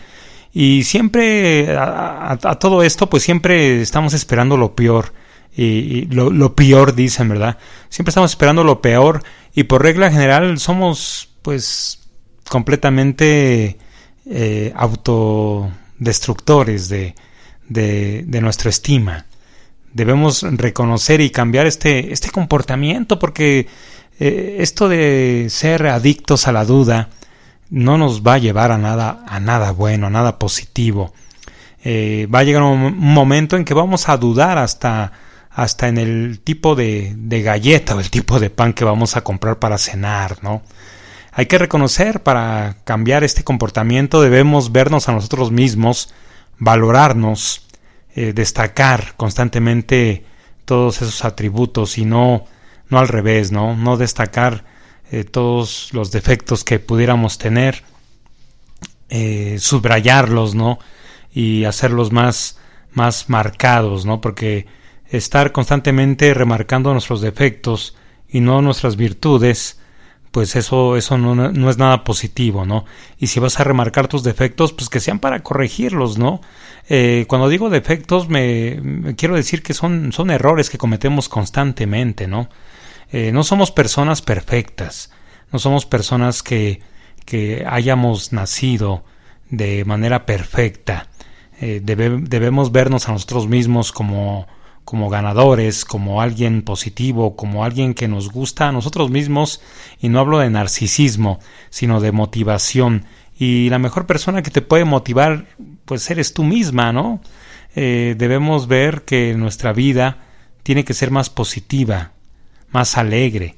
Y 0.51 0.83
siempre, 0.83 1.73
a, 1.73 2.37
todo 2.59 2.83
esto, 2.83 3.09
pues 3.09 3.23
siempre 3.23 3.81
estamos 3.81 4.13
esperando 4.13 4.57
lo 4.57 4.75
peor. 4.75 5.13
Y, 5.57 6.05
lo, 6.05 6.55
peor, 6.55 6.93
dicen, 6.93 7.29
¿verdad? 7.29 7.57
Siempre 7.89 8.11
estamos 8.11 8.31
esperando 8.31 8.63
lo 8.63 8.81
peor. 8.81 9.23
Y 9.55 9.63
por 9.63 9.81
regla 9.81 10.11
general 10.11 10.59
somos, 10.59 11.29
pues, 11.41 11.99
completamente 12.47 13.79
eh, 14.27 14.71
autodestructores 14.75 16.89
de, 16.89 17.15
de, 17.67 18.23
de 18.27 18.41
nuestra 18.41 18.69
estima. 18.69 19.25
Debemos 19.93 20.43
reconocer 20.43 21.21
y 21.21 21.31
cambiar 21.31 21.65
este, 21.65 22.13
este 22.13 22.29
comportamiento 22.29 23.17
porque 23.17 23.67
eh, 24.19 24.57
esto 24.59 24.89
de 24.89 25.47
ser 25.49 25.87
adictos 25.87 26.47
a 26.47 26.51
la 26.51 26.65
duda 26.65 27.09
no 27.69 27.97
nos 27.97 28.21
va 28.21 28.35
a 28.35 28.39
llevar 28.39 28.71
a 28.71 28.77
nada, 28.77 29.23
a 29.27 29.39
nada 29.39 29.71
bueno, 29.71 30.07
a 30.07 30.09
nada 30.09 30.39
positivo. 30.39 31.13
Eh, 31.83 32.27
va 32.33 32.39
a 32.39 32.43
llegar 32.43 32.63
un, 32.63 32.97
momento 32.97 33.55
en 33.55 33.65
que 33.65 33.73
vamos 33.73 34.09
a 34.09 34.17
dudar 34.17 34.57
hasta, 34.57 35.11
hasta 35.57 35.87
en 35.87 35.97
el 35.97 36.39
tipo 36.39 36.75
de, 36.75 37.15
de 37.17 37.41
galleta 37.41 37.95
o 37.95 37.99
el 37.99 38.11
tipo 38.11 38.39
de 38.39 38.51
pan 38.51 38.73
que 38.73 38.85
vamos 38.85 39.17
a 39.17 39.23
comprar 39.23 39.57
para 39.57 39.79
cenar, 39.79 40.43
¿no? 40.43 40.61
Hay 41.31 41.47
que 41.47 41.57
reconocer 41.57 42.21
para 42.21 42.77
cambiar 42.83 43.23
este 43.23 43.43
comportamiento 43.43 44.21
debemos 44.21 44.71
vernos 44.71 45.09
a 45.09 45.13
nosotros 45.13 45.51
mismos, 45.51 46.13
valorarnos, 46.59 47.65
eh, 48.15 48.33
destacar 48.33 49.15
constantemente 49.17 50.25
todos 50.63 51.01
esos 51.01 51.25
atributos 51.25 51.97
y 51.97 52.05
no 52.05 52.45
no 52.89 52.99
al 52.99 53.07
revés, 53.07 53.51
¿no? 53.51 53.75
No 53.75 53.97
destacar 53.97 54.63
eh, 55.11 55.23
todos 55.23 55.91
los 55.91 56.11
defectos 56.11 56.63
que 56.63 56.77
pudiéramos 56.77 57.39
tener, 57.39 57.83
eh, 59.09 59.57
subrayarlos, 59.59 60.53
¿no? 60.53 60.77
Y 61.33 61.63
hacerlos 61.63 62.11
más, 62.11 62.59
más 62.91 63.27
marcados, 63.27 64.05
¿no? 64.05 64.21
Porque 64.21 64.67
estar 65.09 65.51
constantemente 65.51 66.33
remarcando 66.33 66.91
nuestros 66.91 67.21
defectos 67.21 67.95
y 68.29 68.41
no 68.41 68.61
nuestras 68.61 68.95
virtudes, 68.95 69.79
pues 70.31 70.55
eso, 70.55 70.97
eso 70.97 71.17
no, 71.17 71.33
no, 71.35 71.69
es 71.69 71.77
nada 71.77 72.03
positivo, 72.03 72.65
¿no? 72.65 72.85
Y 73.17 73.27
si 73.27 73.39
vas 73.39 73.59
a 73.59 73.63
remarcar 73.63 74.07
tus 74.07 74.23
defectos, 74.23 74.73
pues 74.73 74.89
que 74.89 74.99
sean 74.99 75.19
para 75.19 75.41
corregirlos, 75.41 76.17
¿no? 76.17 76.41
Eh, 76.89 77.25
cuando 77.27 77.49
digo 77.49 77.69
defectos, 77.69 78.29
me, 78.29 79.15
quiero 79.17 79.35
decir 79.35 79.63
que 79.63 79.73
son, 79.73 80.11
son 80.11 80.29
errores 80.29 80.69
que 80.69 80.77
cometemos 80.77 81.29
constantemente, 81.29 82.27
¿no? 82.27 82.49
Eh, 83.11 83.31
no 83.31 83.43
somos 83.43 83.71
personas 83.71 84.21
perfectas, 84.21 85.11
no 85.51 85.59
somos 85.59 85.85
personas 85.85 86.43
que, 86.43 86.81
que 87.25 87.65
hayamos 87.67 88.33
nacido 88.33 89.05
de 89.49 89.85
manera 89.85 90.25
perfecta. 90.25 91.07
Eh, 91.59 91.81
debemos 91.81 92.71
vernos 92.71 93.09
a 93.09 93.13
nosotros 93.13 93.47
mismos 93.47 93.91
como, 93.91 94.47
como 94.87 95.09
ganadores, 95.09 95.83
como 95.83 96.21
alguien 96.21 96.61
positivo, 96.61 97.35
como 97.35 97.65
alguien 97.65 97.93
que 97.93 98.07
nos 98.07 98.31
gusta 98.31 98.69
a 98.69 98.71
nosotros 98.71 99.11
mismos, 99.11 99.59
y 99.99 100.07
no 100.07 100.21
hablo 100.21 100.39
de 100.39 100.49
narcisismo, 100.49 101.41
sino 101.69 101.99
de 101.99 102.13
motivación. 102.13 103.03
Y 103.37 103.69
la 103.69 103.79
mejor 103.79 104.05
persona 104.05 104.41
que 104.41 104.49
te 104.49 104.61
puede 104.61 104.85
motivar, 104.85 105.47
pues 105.83 106.09
eres 106.09 106.33
tú 106.33 106.45
misma, 106.45 106.93
¿no? 106.93 107.19
Eh, 107.75 108.15
debemos 108.17 108.69
ver 108.69 109.01
que 109.01 109.33
nuestra 109.33 109.73
vida 109.73 110.19
tiene 110.63 110.85
que 110.85 110.93
ser 110.93 111.11
más 111.11 111.29
positiva, 111.29 112.13
más 112.69 112.97
alegre. 112.97 113.55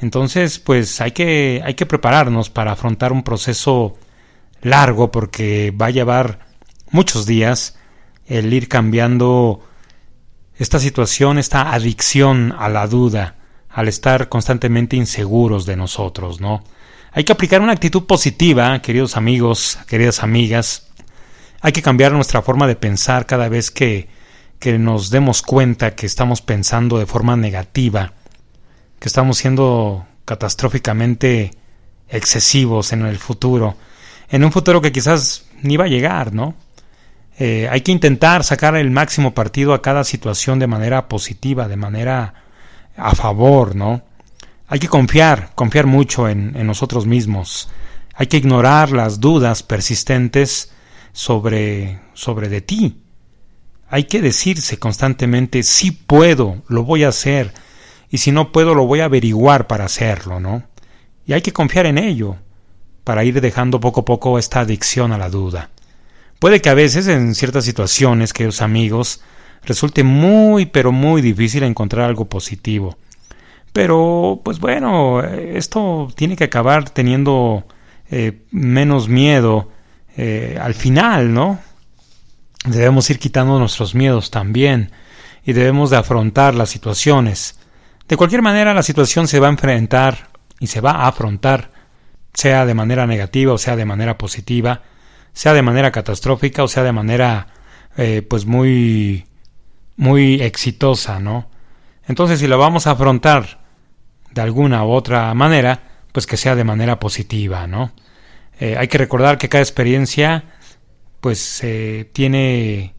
Entonces, 0.00 0.60
pues 0.60 1.00
hay 1.00 1.10
que, 1.10 1.62
hay 1.64 1.74
que 1.74 1.84
prepararnos 1.84 2.48
para 2.48 2.70
afrontar 2.70 3.10
un 3.10 3.24
proceso 3.24 3.98
largo 4.62 5.10
porque 5.10 5.72
va 5.72 5.86
a 5.86 5.90
llevar 5.90 6.46
muchos 6.92 7.26
días 7.26 7.76
el 8.28 8.54
ir 8.54 8.68
cambiando 8.68 9.64
esta 10.56 10.78
situación, 10.78 11.38
esta 11.38 11.72
adicción 11.72 12.54
a 12.58 12.68
la 12.68 12.86
duda, 12.86 13.36
al 13.68 13.88
estar 13.88 14.28
constantemente 14.28 14.96
inseguros 14.96 15.66
de 15.66 15.76
nosotros, 15.76 16.40
¿no? 16.40 16.62
Hay 17.12 17.24
que 17.24 17.32
aplicar 17.32 17.60
una 17.60 17.72
actitud 17.72 18.04
positiva, 18.04 18.80
queridos 18.82 19.16
amigos, 19.16 19.78
queridas 19.86 20.22
amigas. 20.22 20.88
Hay 21.60 21.72
que 21.72 21.82
cambiar 21.82 22.12
nuestra 22.12 22.42
forma 22.42 22.66
de 22.66 22.76
pensar 22.76 23.26
cada 23.26 23.48
vez 23.48 23.70
que, 23.70 24.08
que 24.58 24.78
nos 24.78 25.10
demos 25.10 25.42
cuenta 25.42 25.94
que 25.94 26.06
estamos 26.06 26.42
pensando 26.42 26.98
de 26.98 27.06
forma 27.06 27.36
negativa 27.36 28.12
que 29.04 29.08
estamos 29.08 29.36
siendo 29.36 30.06
catastróficamente 30.24 31.50
excesivos 32.08 32.94
en 32.94 33.02
el 33.02 33.18
futuro, 33.18 33.76
en 34.30 34.44
un 34.44 34.50
futuro 34.50 34.80
que 34.80 34.92
quizás 34.92 35.44
ni 35.60 35.76
va 35.76 35.84
a 35.84 35.88
llegar, 35.88 36.32
¿no? 36.32 36.54
Eh, 37.38 37.68
hay 37.70 37.80
que 37.80 37.92
intentar 37.92 38.44
sacar 38.44 38.76
el 38.76 38.90
máximo 38.90 39.34
partido 39.34 39.74
a 39.74 39.82
cada 39.82 40.04
situación 40.04 40.58
de 40.58 40.66
manera 40.66 41.08
positiva, 41.08 41.68
de 41.68 41.76
manera 41.76 42.34
a 42.96 43.14
favor, 43.14 43.74
¿no? 43.74 44.02
Hay 44.68 44.78
que 44.78 44.88
confiar, 44.88 45.50
confiar 45.54 45.86
mucho 45.86 46.28
en, 46.28 46.56
en 46.56 46.66
nosotros 46.66 47.06
mismos. 47.06 47.68
Hay 48.14 48.28
que 48.28 48.36
ignorar 48.36 48.92
las 48.92 49.20
dudas 49.20 49.62
persistentes 49.62 50.72
sobre, 51.12 52.00
sobre 52.14 52.48
de 52.48 52.60
ti. 52.60 53.00
Hay 53.88 54.04
que 54.04 54.20
decirse 54.20 54.78
constantemente, 54.78 55.62
sí 55.62 55.90
puedo, 55.90 56.62
lo 56.68 56.84
voy 56.84 57.04
a 57.04 57.08
hacer, 57.08 57.52
y 58.10 58.18
si 58.18 58.32
no 58.32 58.52
puedo 58.52 58.74
lo 58.74 58.86
voy 58.86 59.00
a 59.00 59.06
averiguar 59.06 59.66
para 59.66 59.84
hacerlo, 59.84 60.40
¿no? 60.40 60.64
Y 61.26 61.32
hay 61.32 61.42
que 61.42 61.52
confiar 61.52 61.86
en 61.86 61.98
ello, 61.98 62.36
para 63.04 63.24
ir 63.24 63.40
dejando 63.40 63.80
poco 63.80 64.00
a 64.00 64.04
poco 64.04 64.38
esta 64.38 64.60
adicción 64.60 65.12
a 65.12 65.18
la 65.18 65.30
duda. 65.30 65.70
Puede 66.38 66.60
que 66.60 66.68
a 66.68 66.74
veces 66.74 67.06
en 67.06 67.34
ciertas 67.34 67.64
situaciones, 67.64 68.32
queridos 68.32 68.62
amigos, 68.62 69.22
resulte 69.62 70.02
muy 70.02 70.66
pero 70.66 70.92
muy 70.92 71.22
difícil 71.22 71.62
encontrar 71.62 72.06
algo 72.06 72.26
positivo. 72.26 72.98
Pero, 73.72 74.40
pues 74.44 74.60
bueno, 74.60 75.22
esto 75.22 76.08
tiene 76.14 76.36
que 76.36 76.44
acabar 76.44 76.90
teniendo 76.90 77.64
eh, 78.10 78.42
menos 78.50 79.08
miedo 79.08 79.70
eh, 80.16 80.58
al 80.60 80.74
final, 80.74 81.34
¿no? 81.34 81.58
Debemos 82.64 83.10
ir 83.10 83.18
quitando 83.18 83.58
nuestros 83.58 83.94
miedos 83.94 84.30
también 84.30 84.92
y 85.44 85.52
debemos 85.52 85.90
de 85.90 85.96
afrontar 85.96 86.54
las 86.54 86.70
situaciones 86.70 87.58
de 88.08 88.18
cualquier 88.18 88.42
manera, 88.42 88.74
la 88.74 88.82
situación 88.82 89.26
se 89.28 89.40
va 89.40 89.46
a 89.46 89.50
enfrentar 89.50 90.28
y 90.60 90.66
se 90.66 90.82
va 90.82 90.90
a 90.90 91.08
afrontar, 91.08 91.70
sea 92.34 92.66
de 92.66 92.74
manera 92.74 93.06
negativa 93.06 93.52
o 93.52 93.58
sea 93.58 93.76
de 93.76 93.86
manera 93.86 94.18
positiva, 94.18 94.82
sea 95.34 95.52
de 95.52 95.62
manera 95.62 95.92
catastrófica 95.92 96.62
o 96.62 96.68
sea 96.68 96.82
de 96.82 96.92
manera 96.92 97.48
eh, 97.96 98.22
pues 98.22 98.46
muy 98.46 99.26
muy 99.96 100.42
exitosa, 100.42 101.20
¿no? 101.20 101.48
Entonces, 102.06 102.40
si 102.40 102.46
la 102.46 102.56
vamos 102.56 102.86
a 102.86 102.92
afrontar 102.92 103.60
de 104.32 104.40
alguna 104.40 104.84
u 104.84 104.90
otra 104.90 105.32
manera, 105.34 105.82
pues 106.12 106.26
que 106.26 106.36
sea 106.36 106.56
de 106.56 106.64
manera 106.64 106.98
positiva, 106.98 107.66
¿no? 107.66 107.92
Eh, 108.58 108.76
hay 108.78 108.88
que 108.88 108.98
recordar 108.98 109.38
que 109.38 109.48
cada 109.48 109.62
experiencia 109.62 110.44
pues 111.20 111.60
eh, 111.62 112.10
tiene 112.12 112.94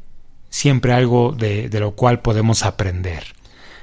siempre 0.50 0.94
algo 0.94 1.32
de, 1.32 1.70
de 1.70 1.80
lo 1.80 1.96
cual 1.96 2.22
podemos 2.22 2.64
aprender. 2.64 3.24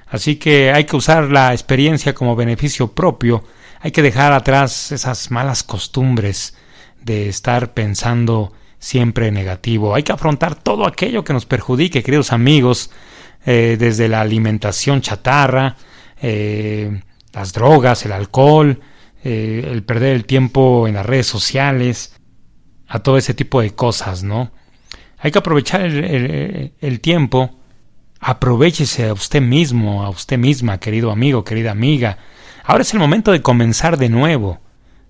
Así 0.06 0.36
que 0.36 0.72
hay 0.72 0.84
que 0.84 0.96
usar 0.96 1.30
la 1.30 1.52
experiencia 1.52 2.14
como 2.14 2.36
beneficio 2.36 2.92
propio, 2.92 3.44
hay 3.80 3.92
que 3.92 4.02
dejar 4.02 4.32
atrás 4.32 4.92
esas 4.92 5.30
malas 5.30 5.62
costumbres 5.62 6.56
de 7.04 7.28
estar 7.28 7.74
pensando 7.74 8.52
siempre 8.78 9.30
negativo, 9.30 9.94
hay 9.94 10.02
que 10.02 10.12
afrontar 10.12 10.56
todo 10.56 10.86
aquello 10.86 11.22
que 11.24 11.32
nos 11.32 11.46
perjudique, 11.46 12.02
queridos 12.02 12.32
amigos, 12.32 12.90
eh, 13.46 13.76
desde 13.78 14.08
la 14.08 14.20
alimentación 14.20 15.00
chatarra, 15.00 15.76
eh, 16.20 17.00
las 17.32 17.52
drogas, 17.52 18.04
el 18.04 18.12
alcohol, 18.12 18.80
eh, 19.24 19.68
el 19.70 19.82
perder 19.82 20.14
el 20.14 20.24
tiempo 20.26 20.86
en 20.88 20.94
las 20.94 21.06
redes 21.06 21.26
sociales, 21.26 22.16
a 22.88 23.00
todo 23.00 23.16
ese 23.16 23.34
tipo 23.34 23.60
de 23.60 23.70
cosas, 23.70 24.22
¿no? 24.22 24.52
Hay 25.18 25.30
que 25.30 25.38
aprovechar 25.38 25.82
el, 25.82 26.72
el 26.80 27.00
tiempo, 27.00 27.58
aprovechese 28.18 29.08
a 29.08 29.12
usted 29.12 29.40
mismo, 29.40 30.04
a 30.04 30.10
usted 30.10 30.38
misma, 30.38 30.78
querido 30.78 31.10
amigo, 31.10 31.44
querida 31.44 31.70
amiga. 31.70 32.18
Ahora 32.64 32.82
es 32.82 32.92
el 32.92 33.00
momento 33.00 33.32
de 33.32 33.42
comenzar 33.42 33.96
de 33.96 34.08
nuevo. 34.08 34.60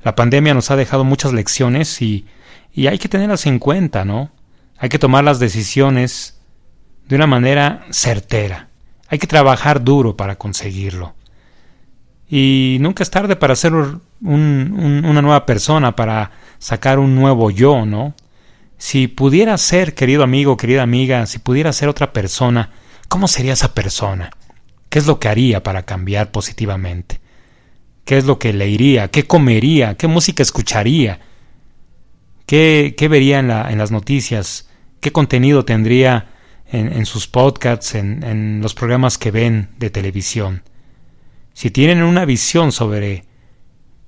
La 0.05 0.15
pandemia 0.15 0.55
nos 0.55 0.71
ha 0.71 0.77
dejado 0.77 1.05
muchas 1.05 1.33
lecciones 1.33 2.03
y, 2.03 2.27
y 2.73 2.87
hay 2.87 2.99
que 2.99 3.09
tenerlas 3.09 3.47
en 3.47 3.59
cuenta, 3.59 4.05
¿no? 4.05 4.31
Hay 4.79 4.89
que 4.89 4.99
tomar 4.99 5.25
las 5.25 5.39
decisiones 5.39 6.41
de 7.09 7.17
una 7.17 7.27
manera 7.27 7.87
certera. 7.91 8.69
Hay 9.09 9.19
que 9.19 9.27
trabajar 9.27 9.85
duro 9.85 10.17
para 10.17 10.37
conseguirlo. 10.37 11.15
Y 12.29 12.79
nunca 12.81 13.03
es 13.03 13.11
tarde 13.11 13.37
para 13.37 13.55
ser 13.55 13.75
una 13.75 15.23
nueva 15.23 15.45
persona, 15.45 15.95
para 15.95 16.31
sacar 16.59 16.99
un 16.99 17.15
nuevo 17.15 17.51
yo, 17.51 17.85
¿no? 17.85 18.15
Si 18.79 19.07
pudiera 19.07 19.57
ser, 19.59 19.95
querido 19.95 20.25
amigo, 20.25 20.57
querida 20.57 20.83
amiga, 20.83 21.27
si 21.27 21.39
pudiera 21.39 21.73
ser 21.73 21.89
otra 21.89 22.13
persona, 22.13 22.71
¿cómo 23.09 23.29
sería 23.29 23.53
esa 23.53 23.75
persona? 23.75 24.31
¿Qué 24.89 24.99
es 24.99 25.07
lo 25.07 25.21
que 25.21 25.29
haría 25.29 25.63
para 25.63 25.85
cambiar 25.85 26.33
positivamente? 26.33 27.21
¿Qué 28.05 28.19
es 28.19 28.25
lo 28.25 28.39
que 28.39 28.53
leería? 28.53 29.09
¿Qué 29.09 29.25
comería? 29.25 29.97
¿Qué 29.97 30.09
música 30.09 30.43
escucharía? 30.43 31.21
¿Qué, 32.47 32.95
qué 32.97 33.09
vería 33.09 33.39
en, 33.39 33.49
la, 33.49 33.71
en, 33.71 33.79
las 33.79 33.91
noticias? 33.91 34.69
¿Qué 35.01 35.13
contenido 35.13 35.65
tendría 35.65 36.31
en, 36.67 36.93
en 36.93 37.07
sus 37.07 37.29
podcasts, 37.29 37.95
en, 37.95 38.25
en 38.25 38.61
los 38.61 38.75
programas 38.75 39.19
que 39.19 39.31
ven 39.31 39.71
de 39.79 39.91
televisión? 39.91 40.63
Si 41.55 41.71
tienen 41.71 42.03
una 42.03 42.25
visión 42.25 42.73
sobre 42.73 43.25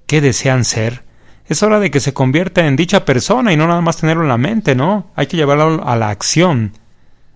qué 0.07 0.21
desean 0.21 0.65
ser, 0.65 1.05
es 1.47 1.63
hora 1.63 1.79
de 1.79 1.91
que 1.91 2.01
se 2.01 2.15
convierta 2.15 2.67
en 2.67 2.77
dicha 2.77 3.05
persona 3.05 3.53
y 3.53 3.57
no 3.57 3.67
nada 3.67 3.83
más 3.83 3.99
tenerlo 3.99 4.23
en 4.23 4.29
la 4.29 4.39
mente, 4.39 4.75
¿no? 4.75 5.13
Hay 5.15 5.27
que 5.27 5.37
llevarlo 5.37 5.87
a 5.87 5.97
la 5.97 6.09
acción. 6.09 6.73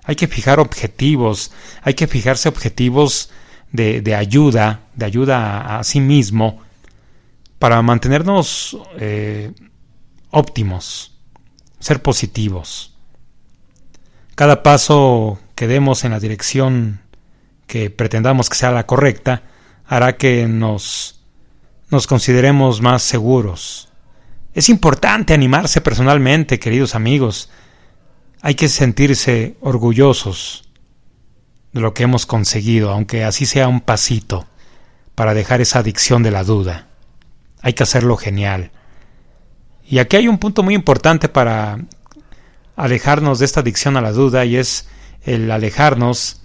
Hay 0.05 0.17
que 0.17 0.27
fijar 0.27 0.59
objetivos, 0.59 1.53
hay 1.83 1.93
que 1.93 2.07
fijarse 2.07 2.49
objetivos 2.49 3.31
de, 3.73 4.01
de 4.01 4.15
ayuda, 4.15 4.81
de 4.95 5.05
ayuda 5.05 5.79
a, 5.79 5.85
sí 5.85 6.01
mismo, 6.01 6.61
para 7.59 7.83
mantenernos 7.83 8.79
eh, 8.99 9.53
óptimos, 10.31 11.19
ser 11.81 12.03
positivos. 12.03 12.95
Cada 14.35 14.63
paso 14.63 15.41
que 15.55 15.67
demos 15.67 16.05
en 16.05 16.13
la 16.13 16.21
dirección 16.21 17.01
que 17.67 17.91
pretendamos 17.91 18.49
que 18.49 18.57
sea 18.57 18.71
la 18.71 18.87
correcta, 18.87 19.43
hará 19.87 20.17
que 20.17 20.47
nos, 20.47 21.21
nos 21.91 22.07
consideremos 22.07 22.81
más 22.81 23.03
seguros. 23.03 23.89
Es 24.55 24.69
importante 24.69 25.35
animarse 25.35 25.81
personalmente, 25.81 26.59
queridos 26.59 26.95
amigos. 26.95 27.51
Hay 28.41 28.55
que 28.55 28.69
sentirse 28.69 29.57
orgullosos 29.61 30.68
de 31.78 31.82
lo 31.82 31.94
que 31.94 32.02
hemos 32.02 32.26
conseguido, 32.26 32.90
aunque 32.90 33.23
así 33.23 33.47
sea 33.47 33.68
un 33.68 33.80
pasito, 33.80 34.47
para 35.14 35.32
dejar 35.32 35.61
esa 35.61 35.78
adicción 35.78 36.25
de 36.25 36.32
la 36.32 36.42
duda. 36.42 36.88
Hay 37.62 37.73
que 37.73 37.85
hacerlo 37.85 38.16
genial. 38.16 38.73
Y 39.88 40.00
aquí 40.00 40.16
hay 40.16 40.26
un 40.26 40.38
punto 40.38 40.64
muy 40.64 40.75
importante 40.75 41.28
para 41.28 41.78
alejarnos 42.75 43.38
de 43.38 43.44
esta 43.44 43.61
adicción 43.61 43.97
a 43.97 44.00
la 44.00 44.11
duda 44.11 44.44
y 44.44 44.56
es 44.56 44.88
el 45.23 45.50
alejarnos, 45.52 46.42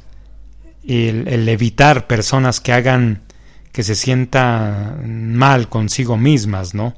el, 0.87 1.27
el 1.27 1.49
evitar 1.49 2.05
personas 2.05 2.59
que 2.59 2.73
hagan 2.73 3.23
que 3.71 3.81
se 3.81 3.95
sienta 3.95 4.97
mal 5.03 5.67
consigo 5.67 6.15
mismas, 6.15 6.75
¿no? 6.75 6.93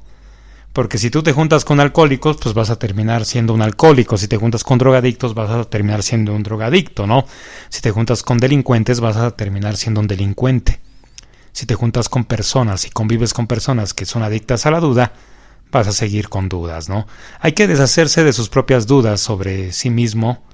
Porque 0.76 0.98
si 0.98 1.08
tú 1.08 1.22
te 1.22 1.32
juntas 1.32 1.64
con 1.64 1.80
alcohólicos, 1.80 2.36
pues 2.36 2.54
vas 2.54 2.68
a 2.68 2.78
terminar 2.78 3.24
siendo 3.24 3.54
un 3.54 3.62
alcohólico. 3.62 4.18
Si 4.18 4.28
te 4.28 4.36
juntas 4.36 4.62
con 4.62 4.76
drogadictos, 4.76 5.32
vas 5.32 5.48
a 5.48 5.64
terminar 5.64 6.02
siendo 6.02 6.34
un 6.34 6.42
drogadicto, 6.42 7.06
¿no? 7.06 7.24
Si 7.70 7.80
te 7.80 7.90
juntas 7.92 8.22
con 8.22 8.36
delincuentes, 8.36 9.00
vas 9.00 9.16
a 9.16 9.30
terminar 9.30 9.78
siendo 9.78 10.02
un 10.02 10.06
delincuente. 10.06 10.80
Si 11.52 11.64
te 11.64 11.74
juntas 11.74 12.10
con 12.10 12.26
personas 12.26 12.84
y 12.84 12.90
convives 12.90 13.32
con 13.32 13.46
personas 13.46 13.94
que 13.94 14.04
son 14.04 14.22
adictas 14.22 14.66
a 14.66 14.70
la 14.70 14.80
duda, 14.80 15.14
vas 15.72 15.88
a 15.88 15.92
seguir 15.92 16.28
con 16.28 16.50
dudas, 16.50 16.90
¿no? 16.90 17.06
Hay 17.40 17.52
que 17.52 17.66
deshacerse 17.66 18.22
de 18.22 18.34
sus 18.34 18.50
propias 18.50 18.86
dudas 18.86 19.18
sobre 19.18 19.72
sí 19.72 19.88
mismo. 19.88 20.44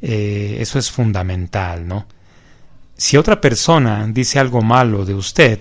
Eh, 0.00 0.58
eso 0.60 0.78
es 0.78 0.92
fundamental, 0.92 1.88
¿no? 1.88 2.06
Si 2.96 3.16
otra 3.16 3.40
persona 3.40 4.06
dice 4.06 4.38
algo 4.38 4.62
malo 4.62 5.04
de 5.04 5.14
usted, 5.14 5.58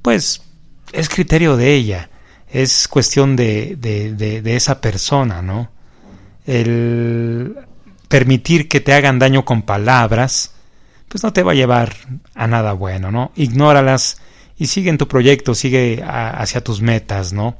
pues 0.00 0.42
es 0.92 1.08
criterio 1.08 1.56
de 1.56 1.74
ella, 1.74 2.10
es 2.50 2.88
cuestión 2.88 3.36
de, 3.36 3.76
de, 3.76 4.14
de, 4.14 4.56
esa 4.56 4.80
persona, 4.80 5.42
¿no? 5.42 5.70
El 6.46 7.56
permitir 8.08 8.68
que 8.68 8.80
te 8.80 8.94
hagan 8.94 9.18
daño 9.18 9.44
con 9.44 9.62
palabras, 9.62 10.52
pues 11.08 11.22
no 11.22 11.32
te 11.32 11.42
va 11.42 11.52
a 11.52 11.56
llevar 11.56 11.94
a 12.34 12.46
nada 12.46 12.72
bueno, 12.72 13.10
¿no? 13.10 13.32
Ignóralas 13.36 14.18
y 14.58 14.66
sigue 14.66 14.90
en 14.90 14.98
tu 14.98 15.08
proyecto, 15.08 15.54
sigue 15.54 16.02
hacia 16.04 16.62
tus 16.62 16.80
metas, 16.80 17.32
¿no? 17.32 17.56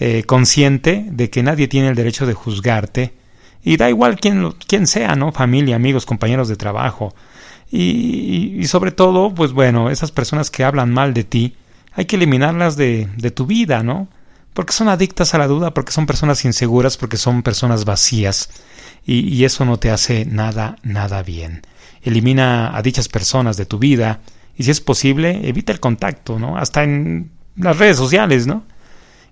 Eh, 0.00 0.24
consciente 0.24 1.06
de 1.08 1.30
que 1.30 1.42
nadie 1.42 1.68
tiene 1.68 1.88
el 1.88 1.94
derecho 1.94 2.26
de 2.26 2.34
juzgarte 2.34 3.12
y 3.62 3.76
da 3.76 3.88
igual 3.88 4.18
quién, 4.18 4.52
quién 4.66 4.86
sea, 4.86 5.14
¿no? 5.14 5.32
Familia, 5.32 5.76
amigos, 5.76 6.06
compañeros 6.06 6.48
de 6.48 6.56
trabajo. 6.56 7.14
Y, 7.70 8.56
y, 8.58 8.66
sobre 8.66 8.92
todo, 8.92 9.34
pues 9.34 9.52
bueno, 9.52 9.90
esas 9.90 10.12
personas 10.12 10.50
que 10.50 10.64
hablan 10.64 10.92
mal 10.92 11.14
de 11.14 11.24
ti, 11.24 11.56
hay 11.94 12.04
que 12.06 12.16
eliminarlas 12.16 12.76
de, 12.76 13.08
de 13.16 13.30
tu 13.30 13.46
vida, 13.46 13.82
¿no? 13.82 14.08
Porque 14.52 14.72
son 14.72 14.88
adictas 14.88 15.34
a 15.34 15.38
la 15.38 15.46
duda, 15.46 15.74
porque 15.74 15.92
son 15.92 16.06
personas 16.06 16.44
inseguras, 16.44 16.96
porque 16.96 17.16
son 17.16 17.42
personas 17.42 17.84
vacías. 17.84 18.50
Y, 19.06 19.44
eso 19.44 19.64
no 19.64 19.78
te 19.78 19.90
hace 19.90 20.24
nada, 20.24 20.76
nada 20.82 21.22
bien. 21.22 21.62
Elimina 22.02 22.74
a 22.74 22.82
dichas 22.82 23.08
personas 23.08 23.56
de 23.56 23.66
tu 23.66 23.78
vida 23.78 24.20
y 24.56 24.62
si 24.62 24.70
es 24.70 24.80
posible, 24.80 25.46
evita 25.46 25.72
el 25.72 25.80
contacto, 25.80 26.38
¿no? 26.38 26.56
Hasta 26.56 26.84
en 26.84 27.30
las 27.56 27.78
redes 27.78 27.96
sociales, 27.96 28.46
¿no? 28.46 28.64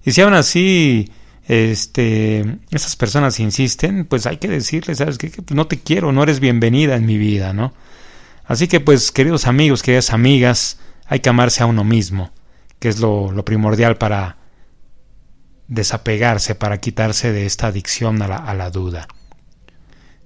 Y 0.04 0.12
si 0.12 0.20
aún 0.20 0.34
así 0.34 1.10
este, 1.48 2.58
esas 2.70 2.96
personas 2.96 3.40
insisten, 3.40 4.04
pues 4.04 4.26
hay 4.26 4.36
que 4.36 4.48
decirles, 4.48 4.98
¿sabes 4.98 5.16
qué? 5.16 5.30
Que 5.30 5.42
no 5.54 5.66
te 5.66 5.78
quiero, 5.78 6.12
no 6.12 6.22
eres 6.22 6.40
bienvenida 6.40 6.96
en 6.96 7.06
mi 7.06 7.16
vida, 7.16 7.52
¿no? 7.54 7.72
Así 8.44 8.68
que 8.68 8.80
pues 8.80 9.10
queridos 9.10 9.46
amigos, 9.46 9.82
queridas 9.82 10.12
amigas, 10.12 10.78
hay 11.06 11.20
que 11.20 11.30
amarse 11.30 11.62
a 11.62 11.66
uno 11.66 11.84
mismo, 11.84 12.30
que 12.82 12.88
es 12.88 12.98
lo, 12.98 13.30
primordial 13.44 13.96
para 13.96 14.38
desapegarse, 15.68 16.56
para 16.56 16.80
quitarse 16.80 17.30
de 17.30 17.46
esta 17.46 17.68
adicción 17.68 18.20
a 18.22 18.26
la, 18.26 18.36
a 18.36 18.54
la 18.54 18.70
duda. 18.70 19.06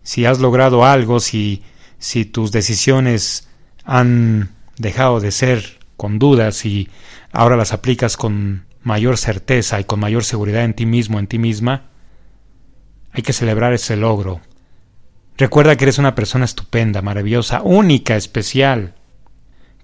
Si 0.02 0.24
has 0.24 0.38
logrado 0.38 0.86
algo, 0.86 1.20
si, 1.20 1.62
si 1.98 2.24
tus 2.24 2.52
decisiones 2.52 3.46
han 3.84 4.54
dejado 4.78 5.20
de 5.20 5.32
ser 5.32 5.80
con 5.98 6.18
dudas 6.18 6.64
y 6.64 6.88
ahora 7.30 7.58
las 7.58 7.74
aplicas 7.74 8.16
con 8.16 8.64
mayor 8.82 9.18
certeza 9.18 9.78
y 9.78 9.84
con 9.84 10.00
mayor 10.00 10.24
seguridad 10.24 10.64
en 10.64 10.72
ti 10.72 10.86
mismo, 10.86 11.18
en 11.18 11.26
ti 11.26 11.38
misma, 11.38 11.90
hay 13.12 13.22
que 13.22 13.34
celebrar 13.34 13.74
ese 13.74 13.96
logro, 13.96 14.40
Recuerda 15.38 15.76
que 15.76 15.84
eres 15.84 15.98
una 15.98 16.14
persona 16.14 16.46
estupenda, 16.46 17.02
maravillosa, 17.02 17.60
única, 17.60 18.16
especial. 18.16 18.94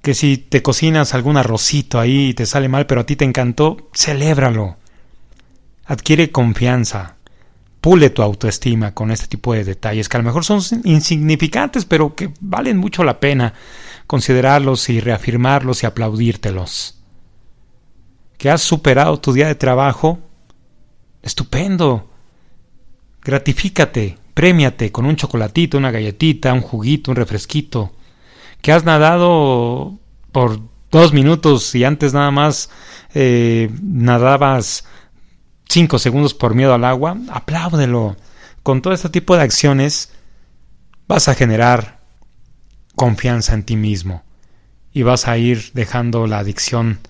Que 0.03 0.15
si 0.15 0.37
te 0.37 0.63
cocinas 0.63 1.15
algún 1.15 1.37
arrocito 1.37 1.99
ahí 1.99 2.29
y 2.29 2.35
te 2.35 2.45
sale 2.45 2.69
mal, 2.69 2.87
pero 2.87 3.03
a 3.03 3.07
ti 3.07 3.17
te 3.17 3.25
encantó, 3.25 3.89
celébralo. 3.95 4.77
Adquiere 5.85 6.31
confianza. 6.31 7.17
Pule 7.81 8.11
tu 8.11 8.23
autoestima 8.23 8.95
con 8.95 9.11
este 9.11 9.27
tipo 9.27 9.55
de 9.55 9.65
detalles 9.65 10.09
que 10.09 10.17
a 10.17 10.21
lo 10.21 10.27
mejor 10.27 10.45
son 10.45 10.61
insignificantes, 10.85 11.85
pero 11.85 12.15
que 12.15 12.33
valen 12.41 12.77
mucho 12.77 13.03
la 13.05 13.19
pena 13.19 13.55
considerarlos 14.07 14.89
y 14.89 15.01
reafirmarlos 15.01 15.83
y 15.83 15.87
aplaudírtelos. 15.87 16.99
Que 18.39 18.51
has 18.51 18.61
superado 18.61 19.19
tu 19.21 19.33
día 19.33 19.47
de 19.47 19.55
trabajo. 19.55 20.19
Estupendo. 21.23 22.11
Gratifícate, 23.25 24.19
Prémiate 24.35 24.91
con 24.91 25.05
un 25.05 25.17
chocolatito, 25.17 25.77
una 25.77 25.91
galletita, 25.91 26.53
un 26.55 26.63
juguito, 26.63 27.11
un 27.11 27.17
refresquito. 27.17 27.93
Que 28.63 28.73
has 28.73 28.85
nadado 28.85 29.99
por 30.33 30.61
dos 30.91 31.13
minutos 31.13 31.75
y 31.75 31.85
antes 31.85 32.15
nada 32.15 32.31
más 32.31 32.71
eh, 33.15 33.71
nadabas 33.83 34.85
cinco 35.69 35.99
segundos 35.99 36.35
por 36.35 36.55
miedo 36.55 36.75
al 36.75 36.85
agua, 36.85 37.17
apláudelo. 37.31 38.17
Con 38.63 38.83
todo 38.83 38.95
este 38.95 39.09
tipo 39.09 39.37
de 39.37 39.43
acciones 39.43 40.13
vas 41.09 41.29
a 41.29 41.35
generar 41.35 42.01
confianza 42.95 43.55
en 43.55 43.65
ti 43.65 43.77
mismo 43.77 44.23
y 44.93 45.03
vas 45.03 45.27
a 45.27 45.37
ir 45.39 45.73
dejando 45.73 46.27
la 46.27 46.39
adicción 46.39 47.01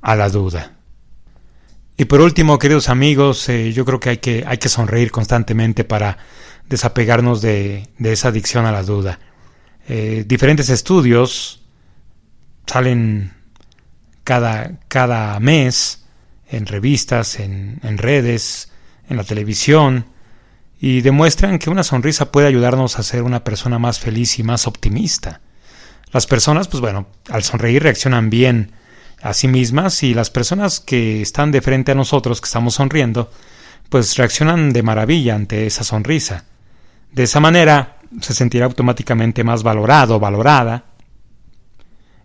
a 0.00 0.16
la 0.16 0.28
duda. 0.28 0.72
Y 1.96 2.06
por 2.06 2.20
último, 2.20 2.58
queridos 2.58 2.88
amigos, 2.88 3.48
eh, 3.48 3.72
yo 3.72 3.84
creo 3.84 4.00
que 4.00 4.10
hay, 4.10 4.18
que 4.18 4.44
hay 4.46 4.58
que 4.58 4.68
sonreír 4.68 5.10
constantemente 5.10 5.84
para 5.84 6.18
desapegarnos 6.68 7.40
de, 7.42 7.88
de 7.98 8.12
esa 8.12 8.28
adicción 8.28 8.66
a 8.66 8.72
la 8.72 8.82
duda. 8.82 9.18
Eh, 9.88 10.24
diferentes 10.26 10.68
estudios 10.70 11.62
salen 12.66 13.32
cada, 14.24 14.78
cada 14.88 15.38
mes 15.40 16.04
en 16.48 16.66
revistas, 16.66 17.38
en, 17.40 17.80
en 17.82 17.98
redes, 17.98 18.70
en 19.08 19.16
la 19.16 19.24
televisión, 19.24 20.06
y 20.80 21.00
demuestran 21.00 21.58
que 21.58 21.70
una 21.70 21.82
sonrisa 21.82 22.32
puede 22.32 22.46
ayudarnos 22.46 22.98
a 22.98 23.02
ser 23.02 23.22
una 23.22 23.44
persona 23.44 23.78
más 23.78 24.00
feliz 24.00 24.38
y 24.38 24.42
más 24.42 24.66
optimista. 24.66 25.40
Las 26.12 26.26
personas, 26.26 26.68
pues 26.68 26.80
bueno, 26.80 27.08
al 27.28 27.42
sonreír 27.42 27.82
reaccionan 27.82 28.30
bien 28.30 28.72
a 29.22 29.32
sí 29.32 29.48
mismas 29.48 30.02
y 30.02 30.14
las 30.14 30.30
personas 30.30 30.80
que 30.80 31.22
están 31.22 31.50
de 31.50 31.62
frente 31.62 31.92
a 31.92 31.94
nosotros, 31.94 32.40
que 32.40 32.46
estamos 32.46 32.74
sonriendo, 32.74 33.30
pues 33.88 34.16
reaccionan 34.16 34.72
de 34.72 34.82
maravilla 34.82 35.34
ante 35.34 35.66
esa 35.66 35.84
sonrisa. 35.84 36.44
De 37.12 37.24
esa 37.24 37.40
manera 37.40 37.98
se 38.20 38.34
sentirá 38.34 38.66
automáticamente 38.66 39.44
más 39.44 39.62
valorado, 39.62 40.20
valorada, 40.20 40.84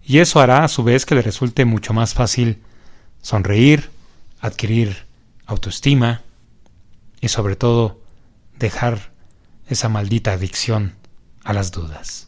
y 0.04 0.20
eso 0.20 0.40
hará 0.40 0.64
a 0.64 0.68
su 0.68 0.84
vez 0.84 1.06
que 1.06 1.16
le 1.16 1.22
resulte 1.22 1.66
mucho 1.66 1.94
más 1.94 2.14
fácil 2.14 2.62
sonreír, 3.22 3.90
adquirir 4.40 5.06
autoestima 5.46 6.22
y 7.22 7.28
sobre 7.28 7.56
todo 7.56 8.00
dejar 8.58 9.12
esa 9.68 9.90
maldita 9.90 10.34
adicción 10.34 10.96
a 11.44 11.54
las 11.54 11.72
dudas. 11.72 12.28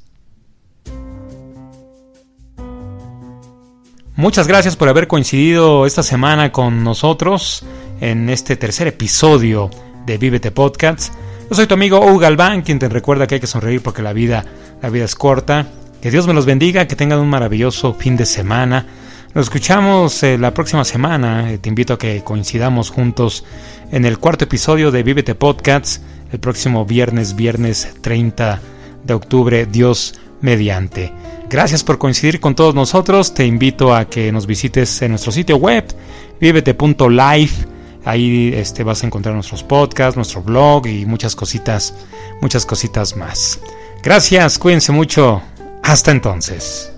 Muchas 4.15 4.47
gracias 4.47 4.75
por 4.75 4.89
haber 4.89 5.07
coincidido 5.07 5.85
esta 5.85 6.03
semana 6.03 6.51
con 6.51 6.83
nosotros 6.83 7.63
en 8.01 8.29
este 8.29 8.57
tercer 8.57 8.87
episodio 8.87 9.71
de 10.05 10.17
Vívete 10.17 10.51
Podcast. 10.51 11.13
Yo 11.51 11.55
soy 11.55 11.67
tu 11.67 11.73
amigo 11.73 11.99
Hugo 11.99 12.17
Galván, 12.17 12.61
quien 12.61 12.79
te 12.79 12.87
recuerda 12.87 13.27
que 13.27 13.35
hay 13.35 13.41
que 13.41 13.45
sonreír 13.45 13.83
porque 13.83 14.01
la 14.01 14.13
vida, 14.13 14.45
la 14.81 14.89
vida 14.89 15.03
es 15.03 15.15
corta. 15.15 15.67
Que 16.01 16.09
Dios 16.09 16.25
me 16.25 16.33
los 16.33 16.45
bendiga, 16.45 16.87
que 16.87 16.95
tengan 16.95 17.19
un 17.19 17.29
maravilloso 17.29 17.93
fin 17.93 18.15
de 18.15 18.25
semana. 18.25 18.85
Nos 19.35 19.47
escuchamos 19.47 20.23
eh, 20.23 20.37
la 20.37 20.53
próxima 20.53 20.85
semana. 20.85 21.51
Eh, 21.51 21.57
te 21.57 21.67
invito 21.67 21.91
a 21.91 21.97
que 21.97 22.23
coincidamos 22.23 22.89
juntos 22.89 23.43
en 23.91 24.05
el 24.05 24.17
cuarto 24.17 24.45
episodio 24.45 24.91
de 24.91 25.03
Vívete 25.03 25.35
Podcast 25.35 26.01
el 26.31 26.39
próximo 26.39 26.85
viernes, 26.85 27.35
viernes 27.35 27.95
30 27.99 28.61
de 29.03 29.13
octubre, 29.13 29.65
Dios 29.65 30.21
mediante. 30.39 31.11
Gracias 31.49 31.83
por 31.83 31.97
coincidir 31.97 32.39
con 32.39 32.55
todos 32.55 32.73
nosotros. 32.73 33.33
Te 33.33 33.45
invito 33.45 33.93
a 33.93 34.05
que 34.05 34.31
nos 34.31 34.47
visites 34.47 35.01
en 35.01 35.11
nuestro 35.11 35.33
sitio 35.33 35.57
web, 35.57 35.83
vivete.life. 36.39 37.70
Ahí 38.05 38.51
este, 38.55 38.83
vas 38.83 39.03
a 39.03 39.07
encontrar 39.07 39.35
nuestros 39.35 39.63
podcasts, 39.63 40.15
nuestro 40.15 40.41
blog 40.41 40.87
y 40.87 41.05
muchas 41.05 41.35
cositas, 41.35 41.93
muchas 42.41 42.65
cositas 42.65 43.15
más. 43.15 43.59
Gracias, 44.03 44.57
cuídense 44.57 44.91
mucho. 44.91 45.41
Hasta 45.83 46.11
entonces. 46.11 46.91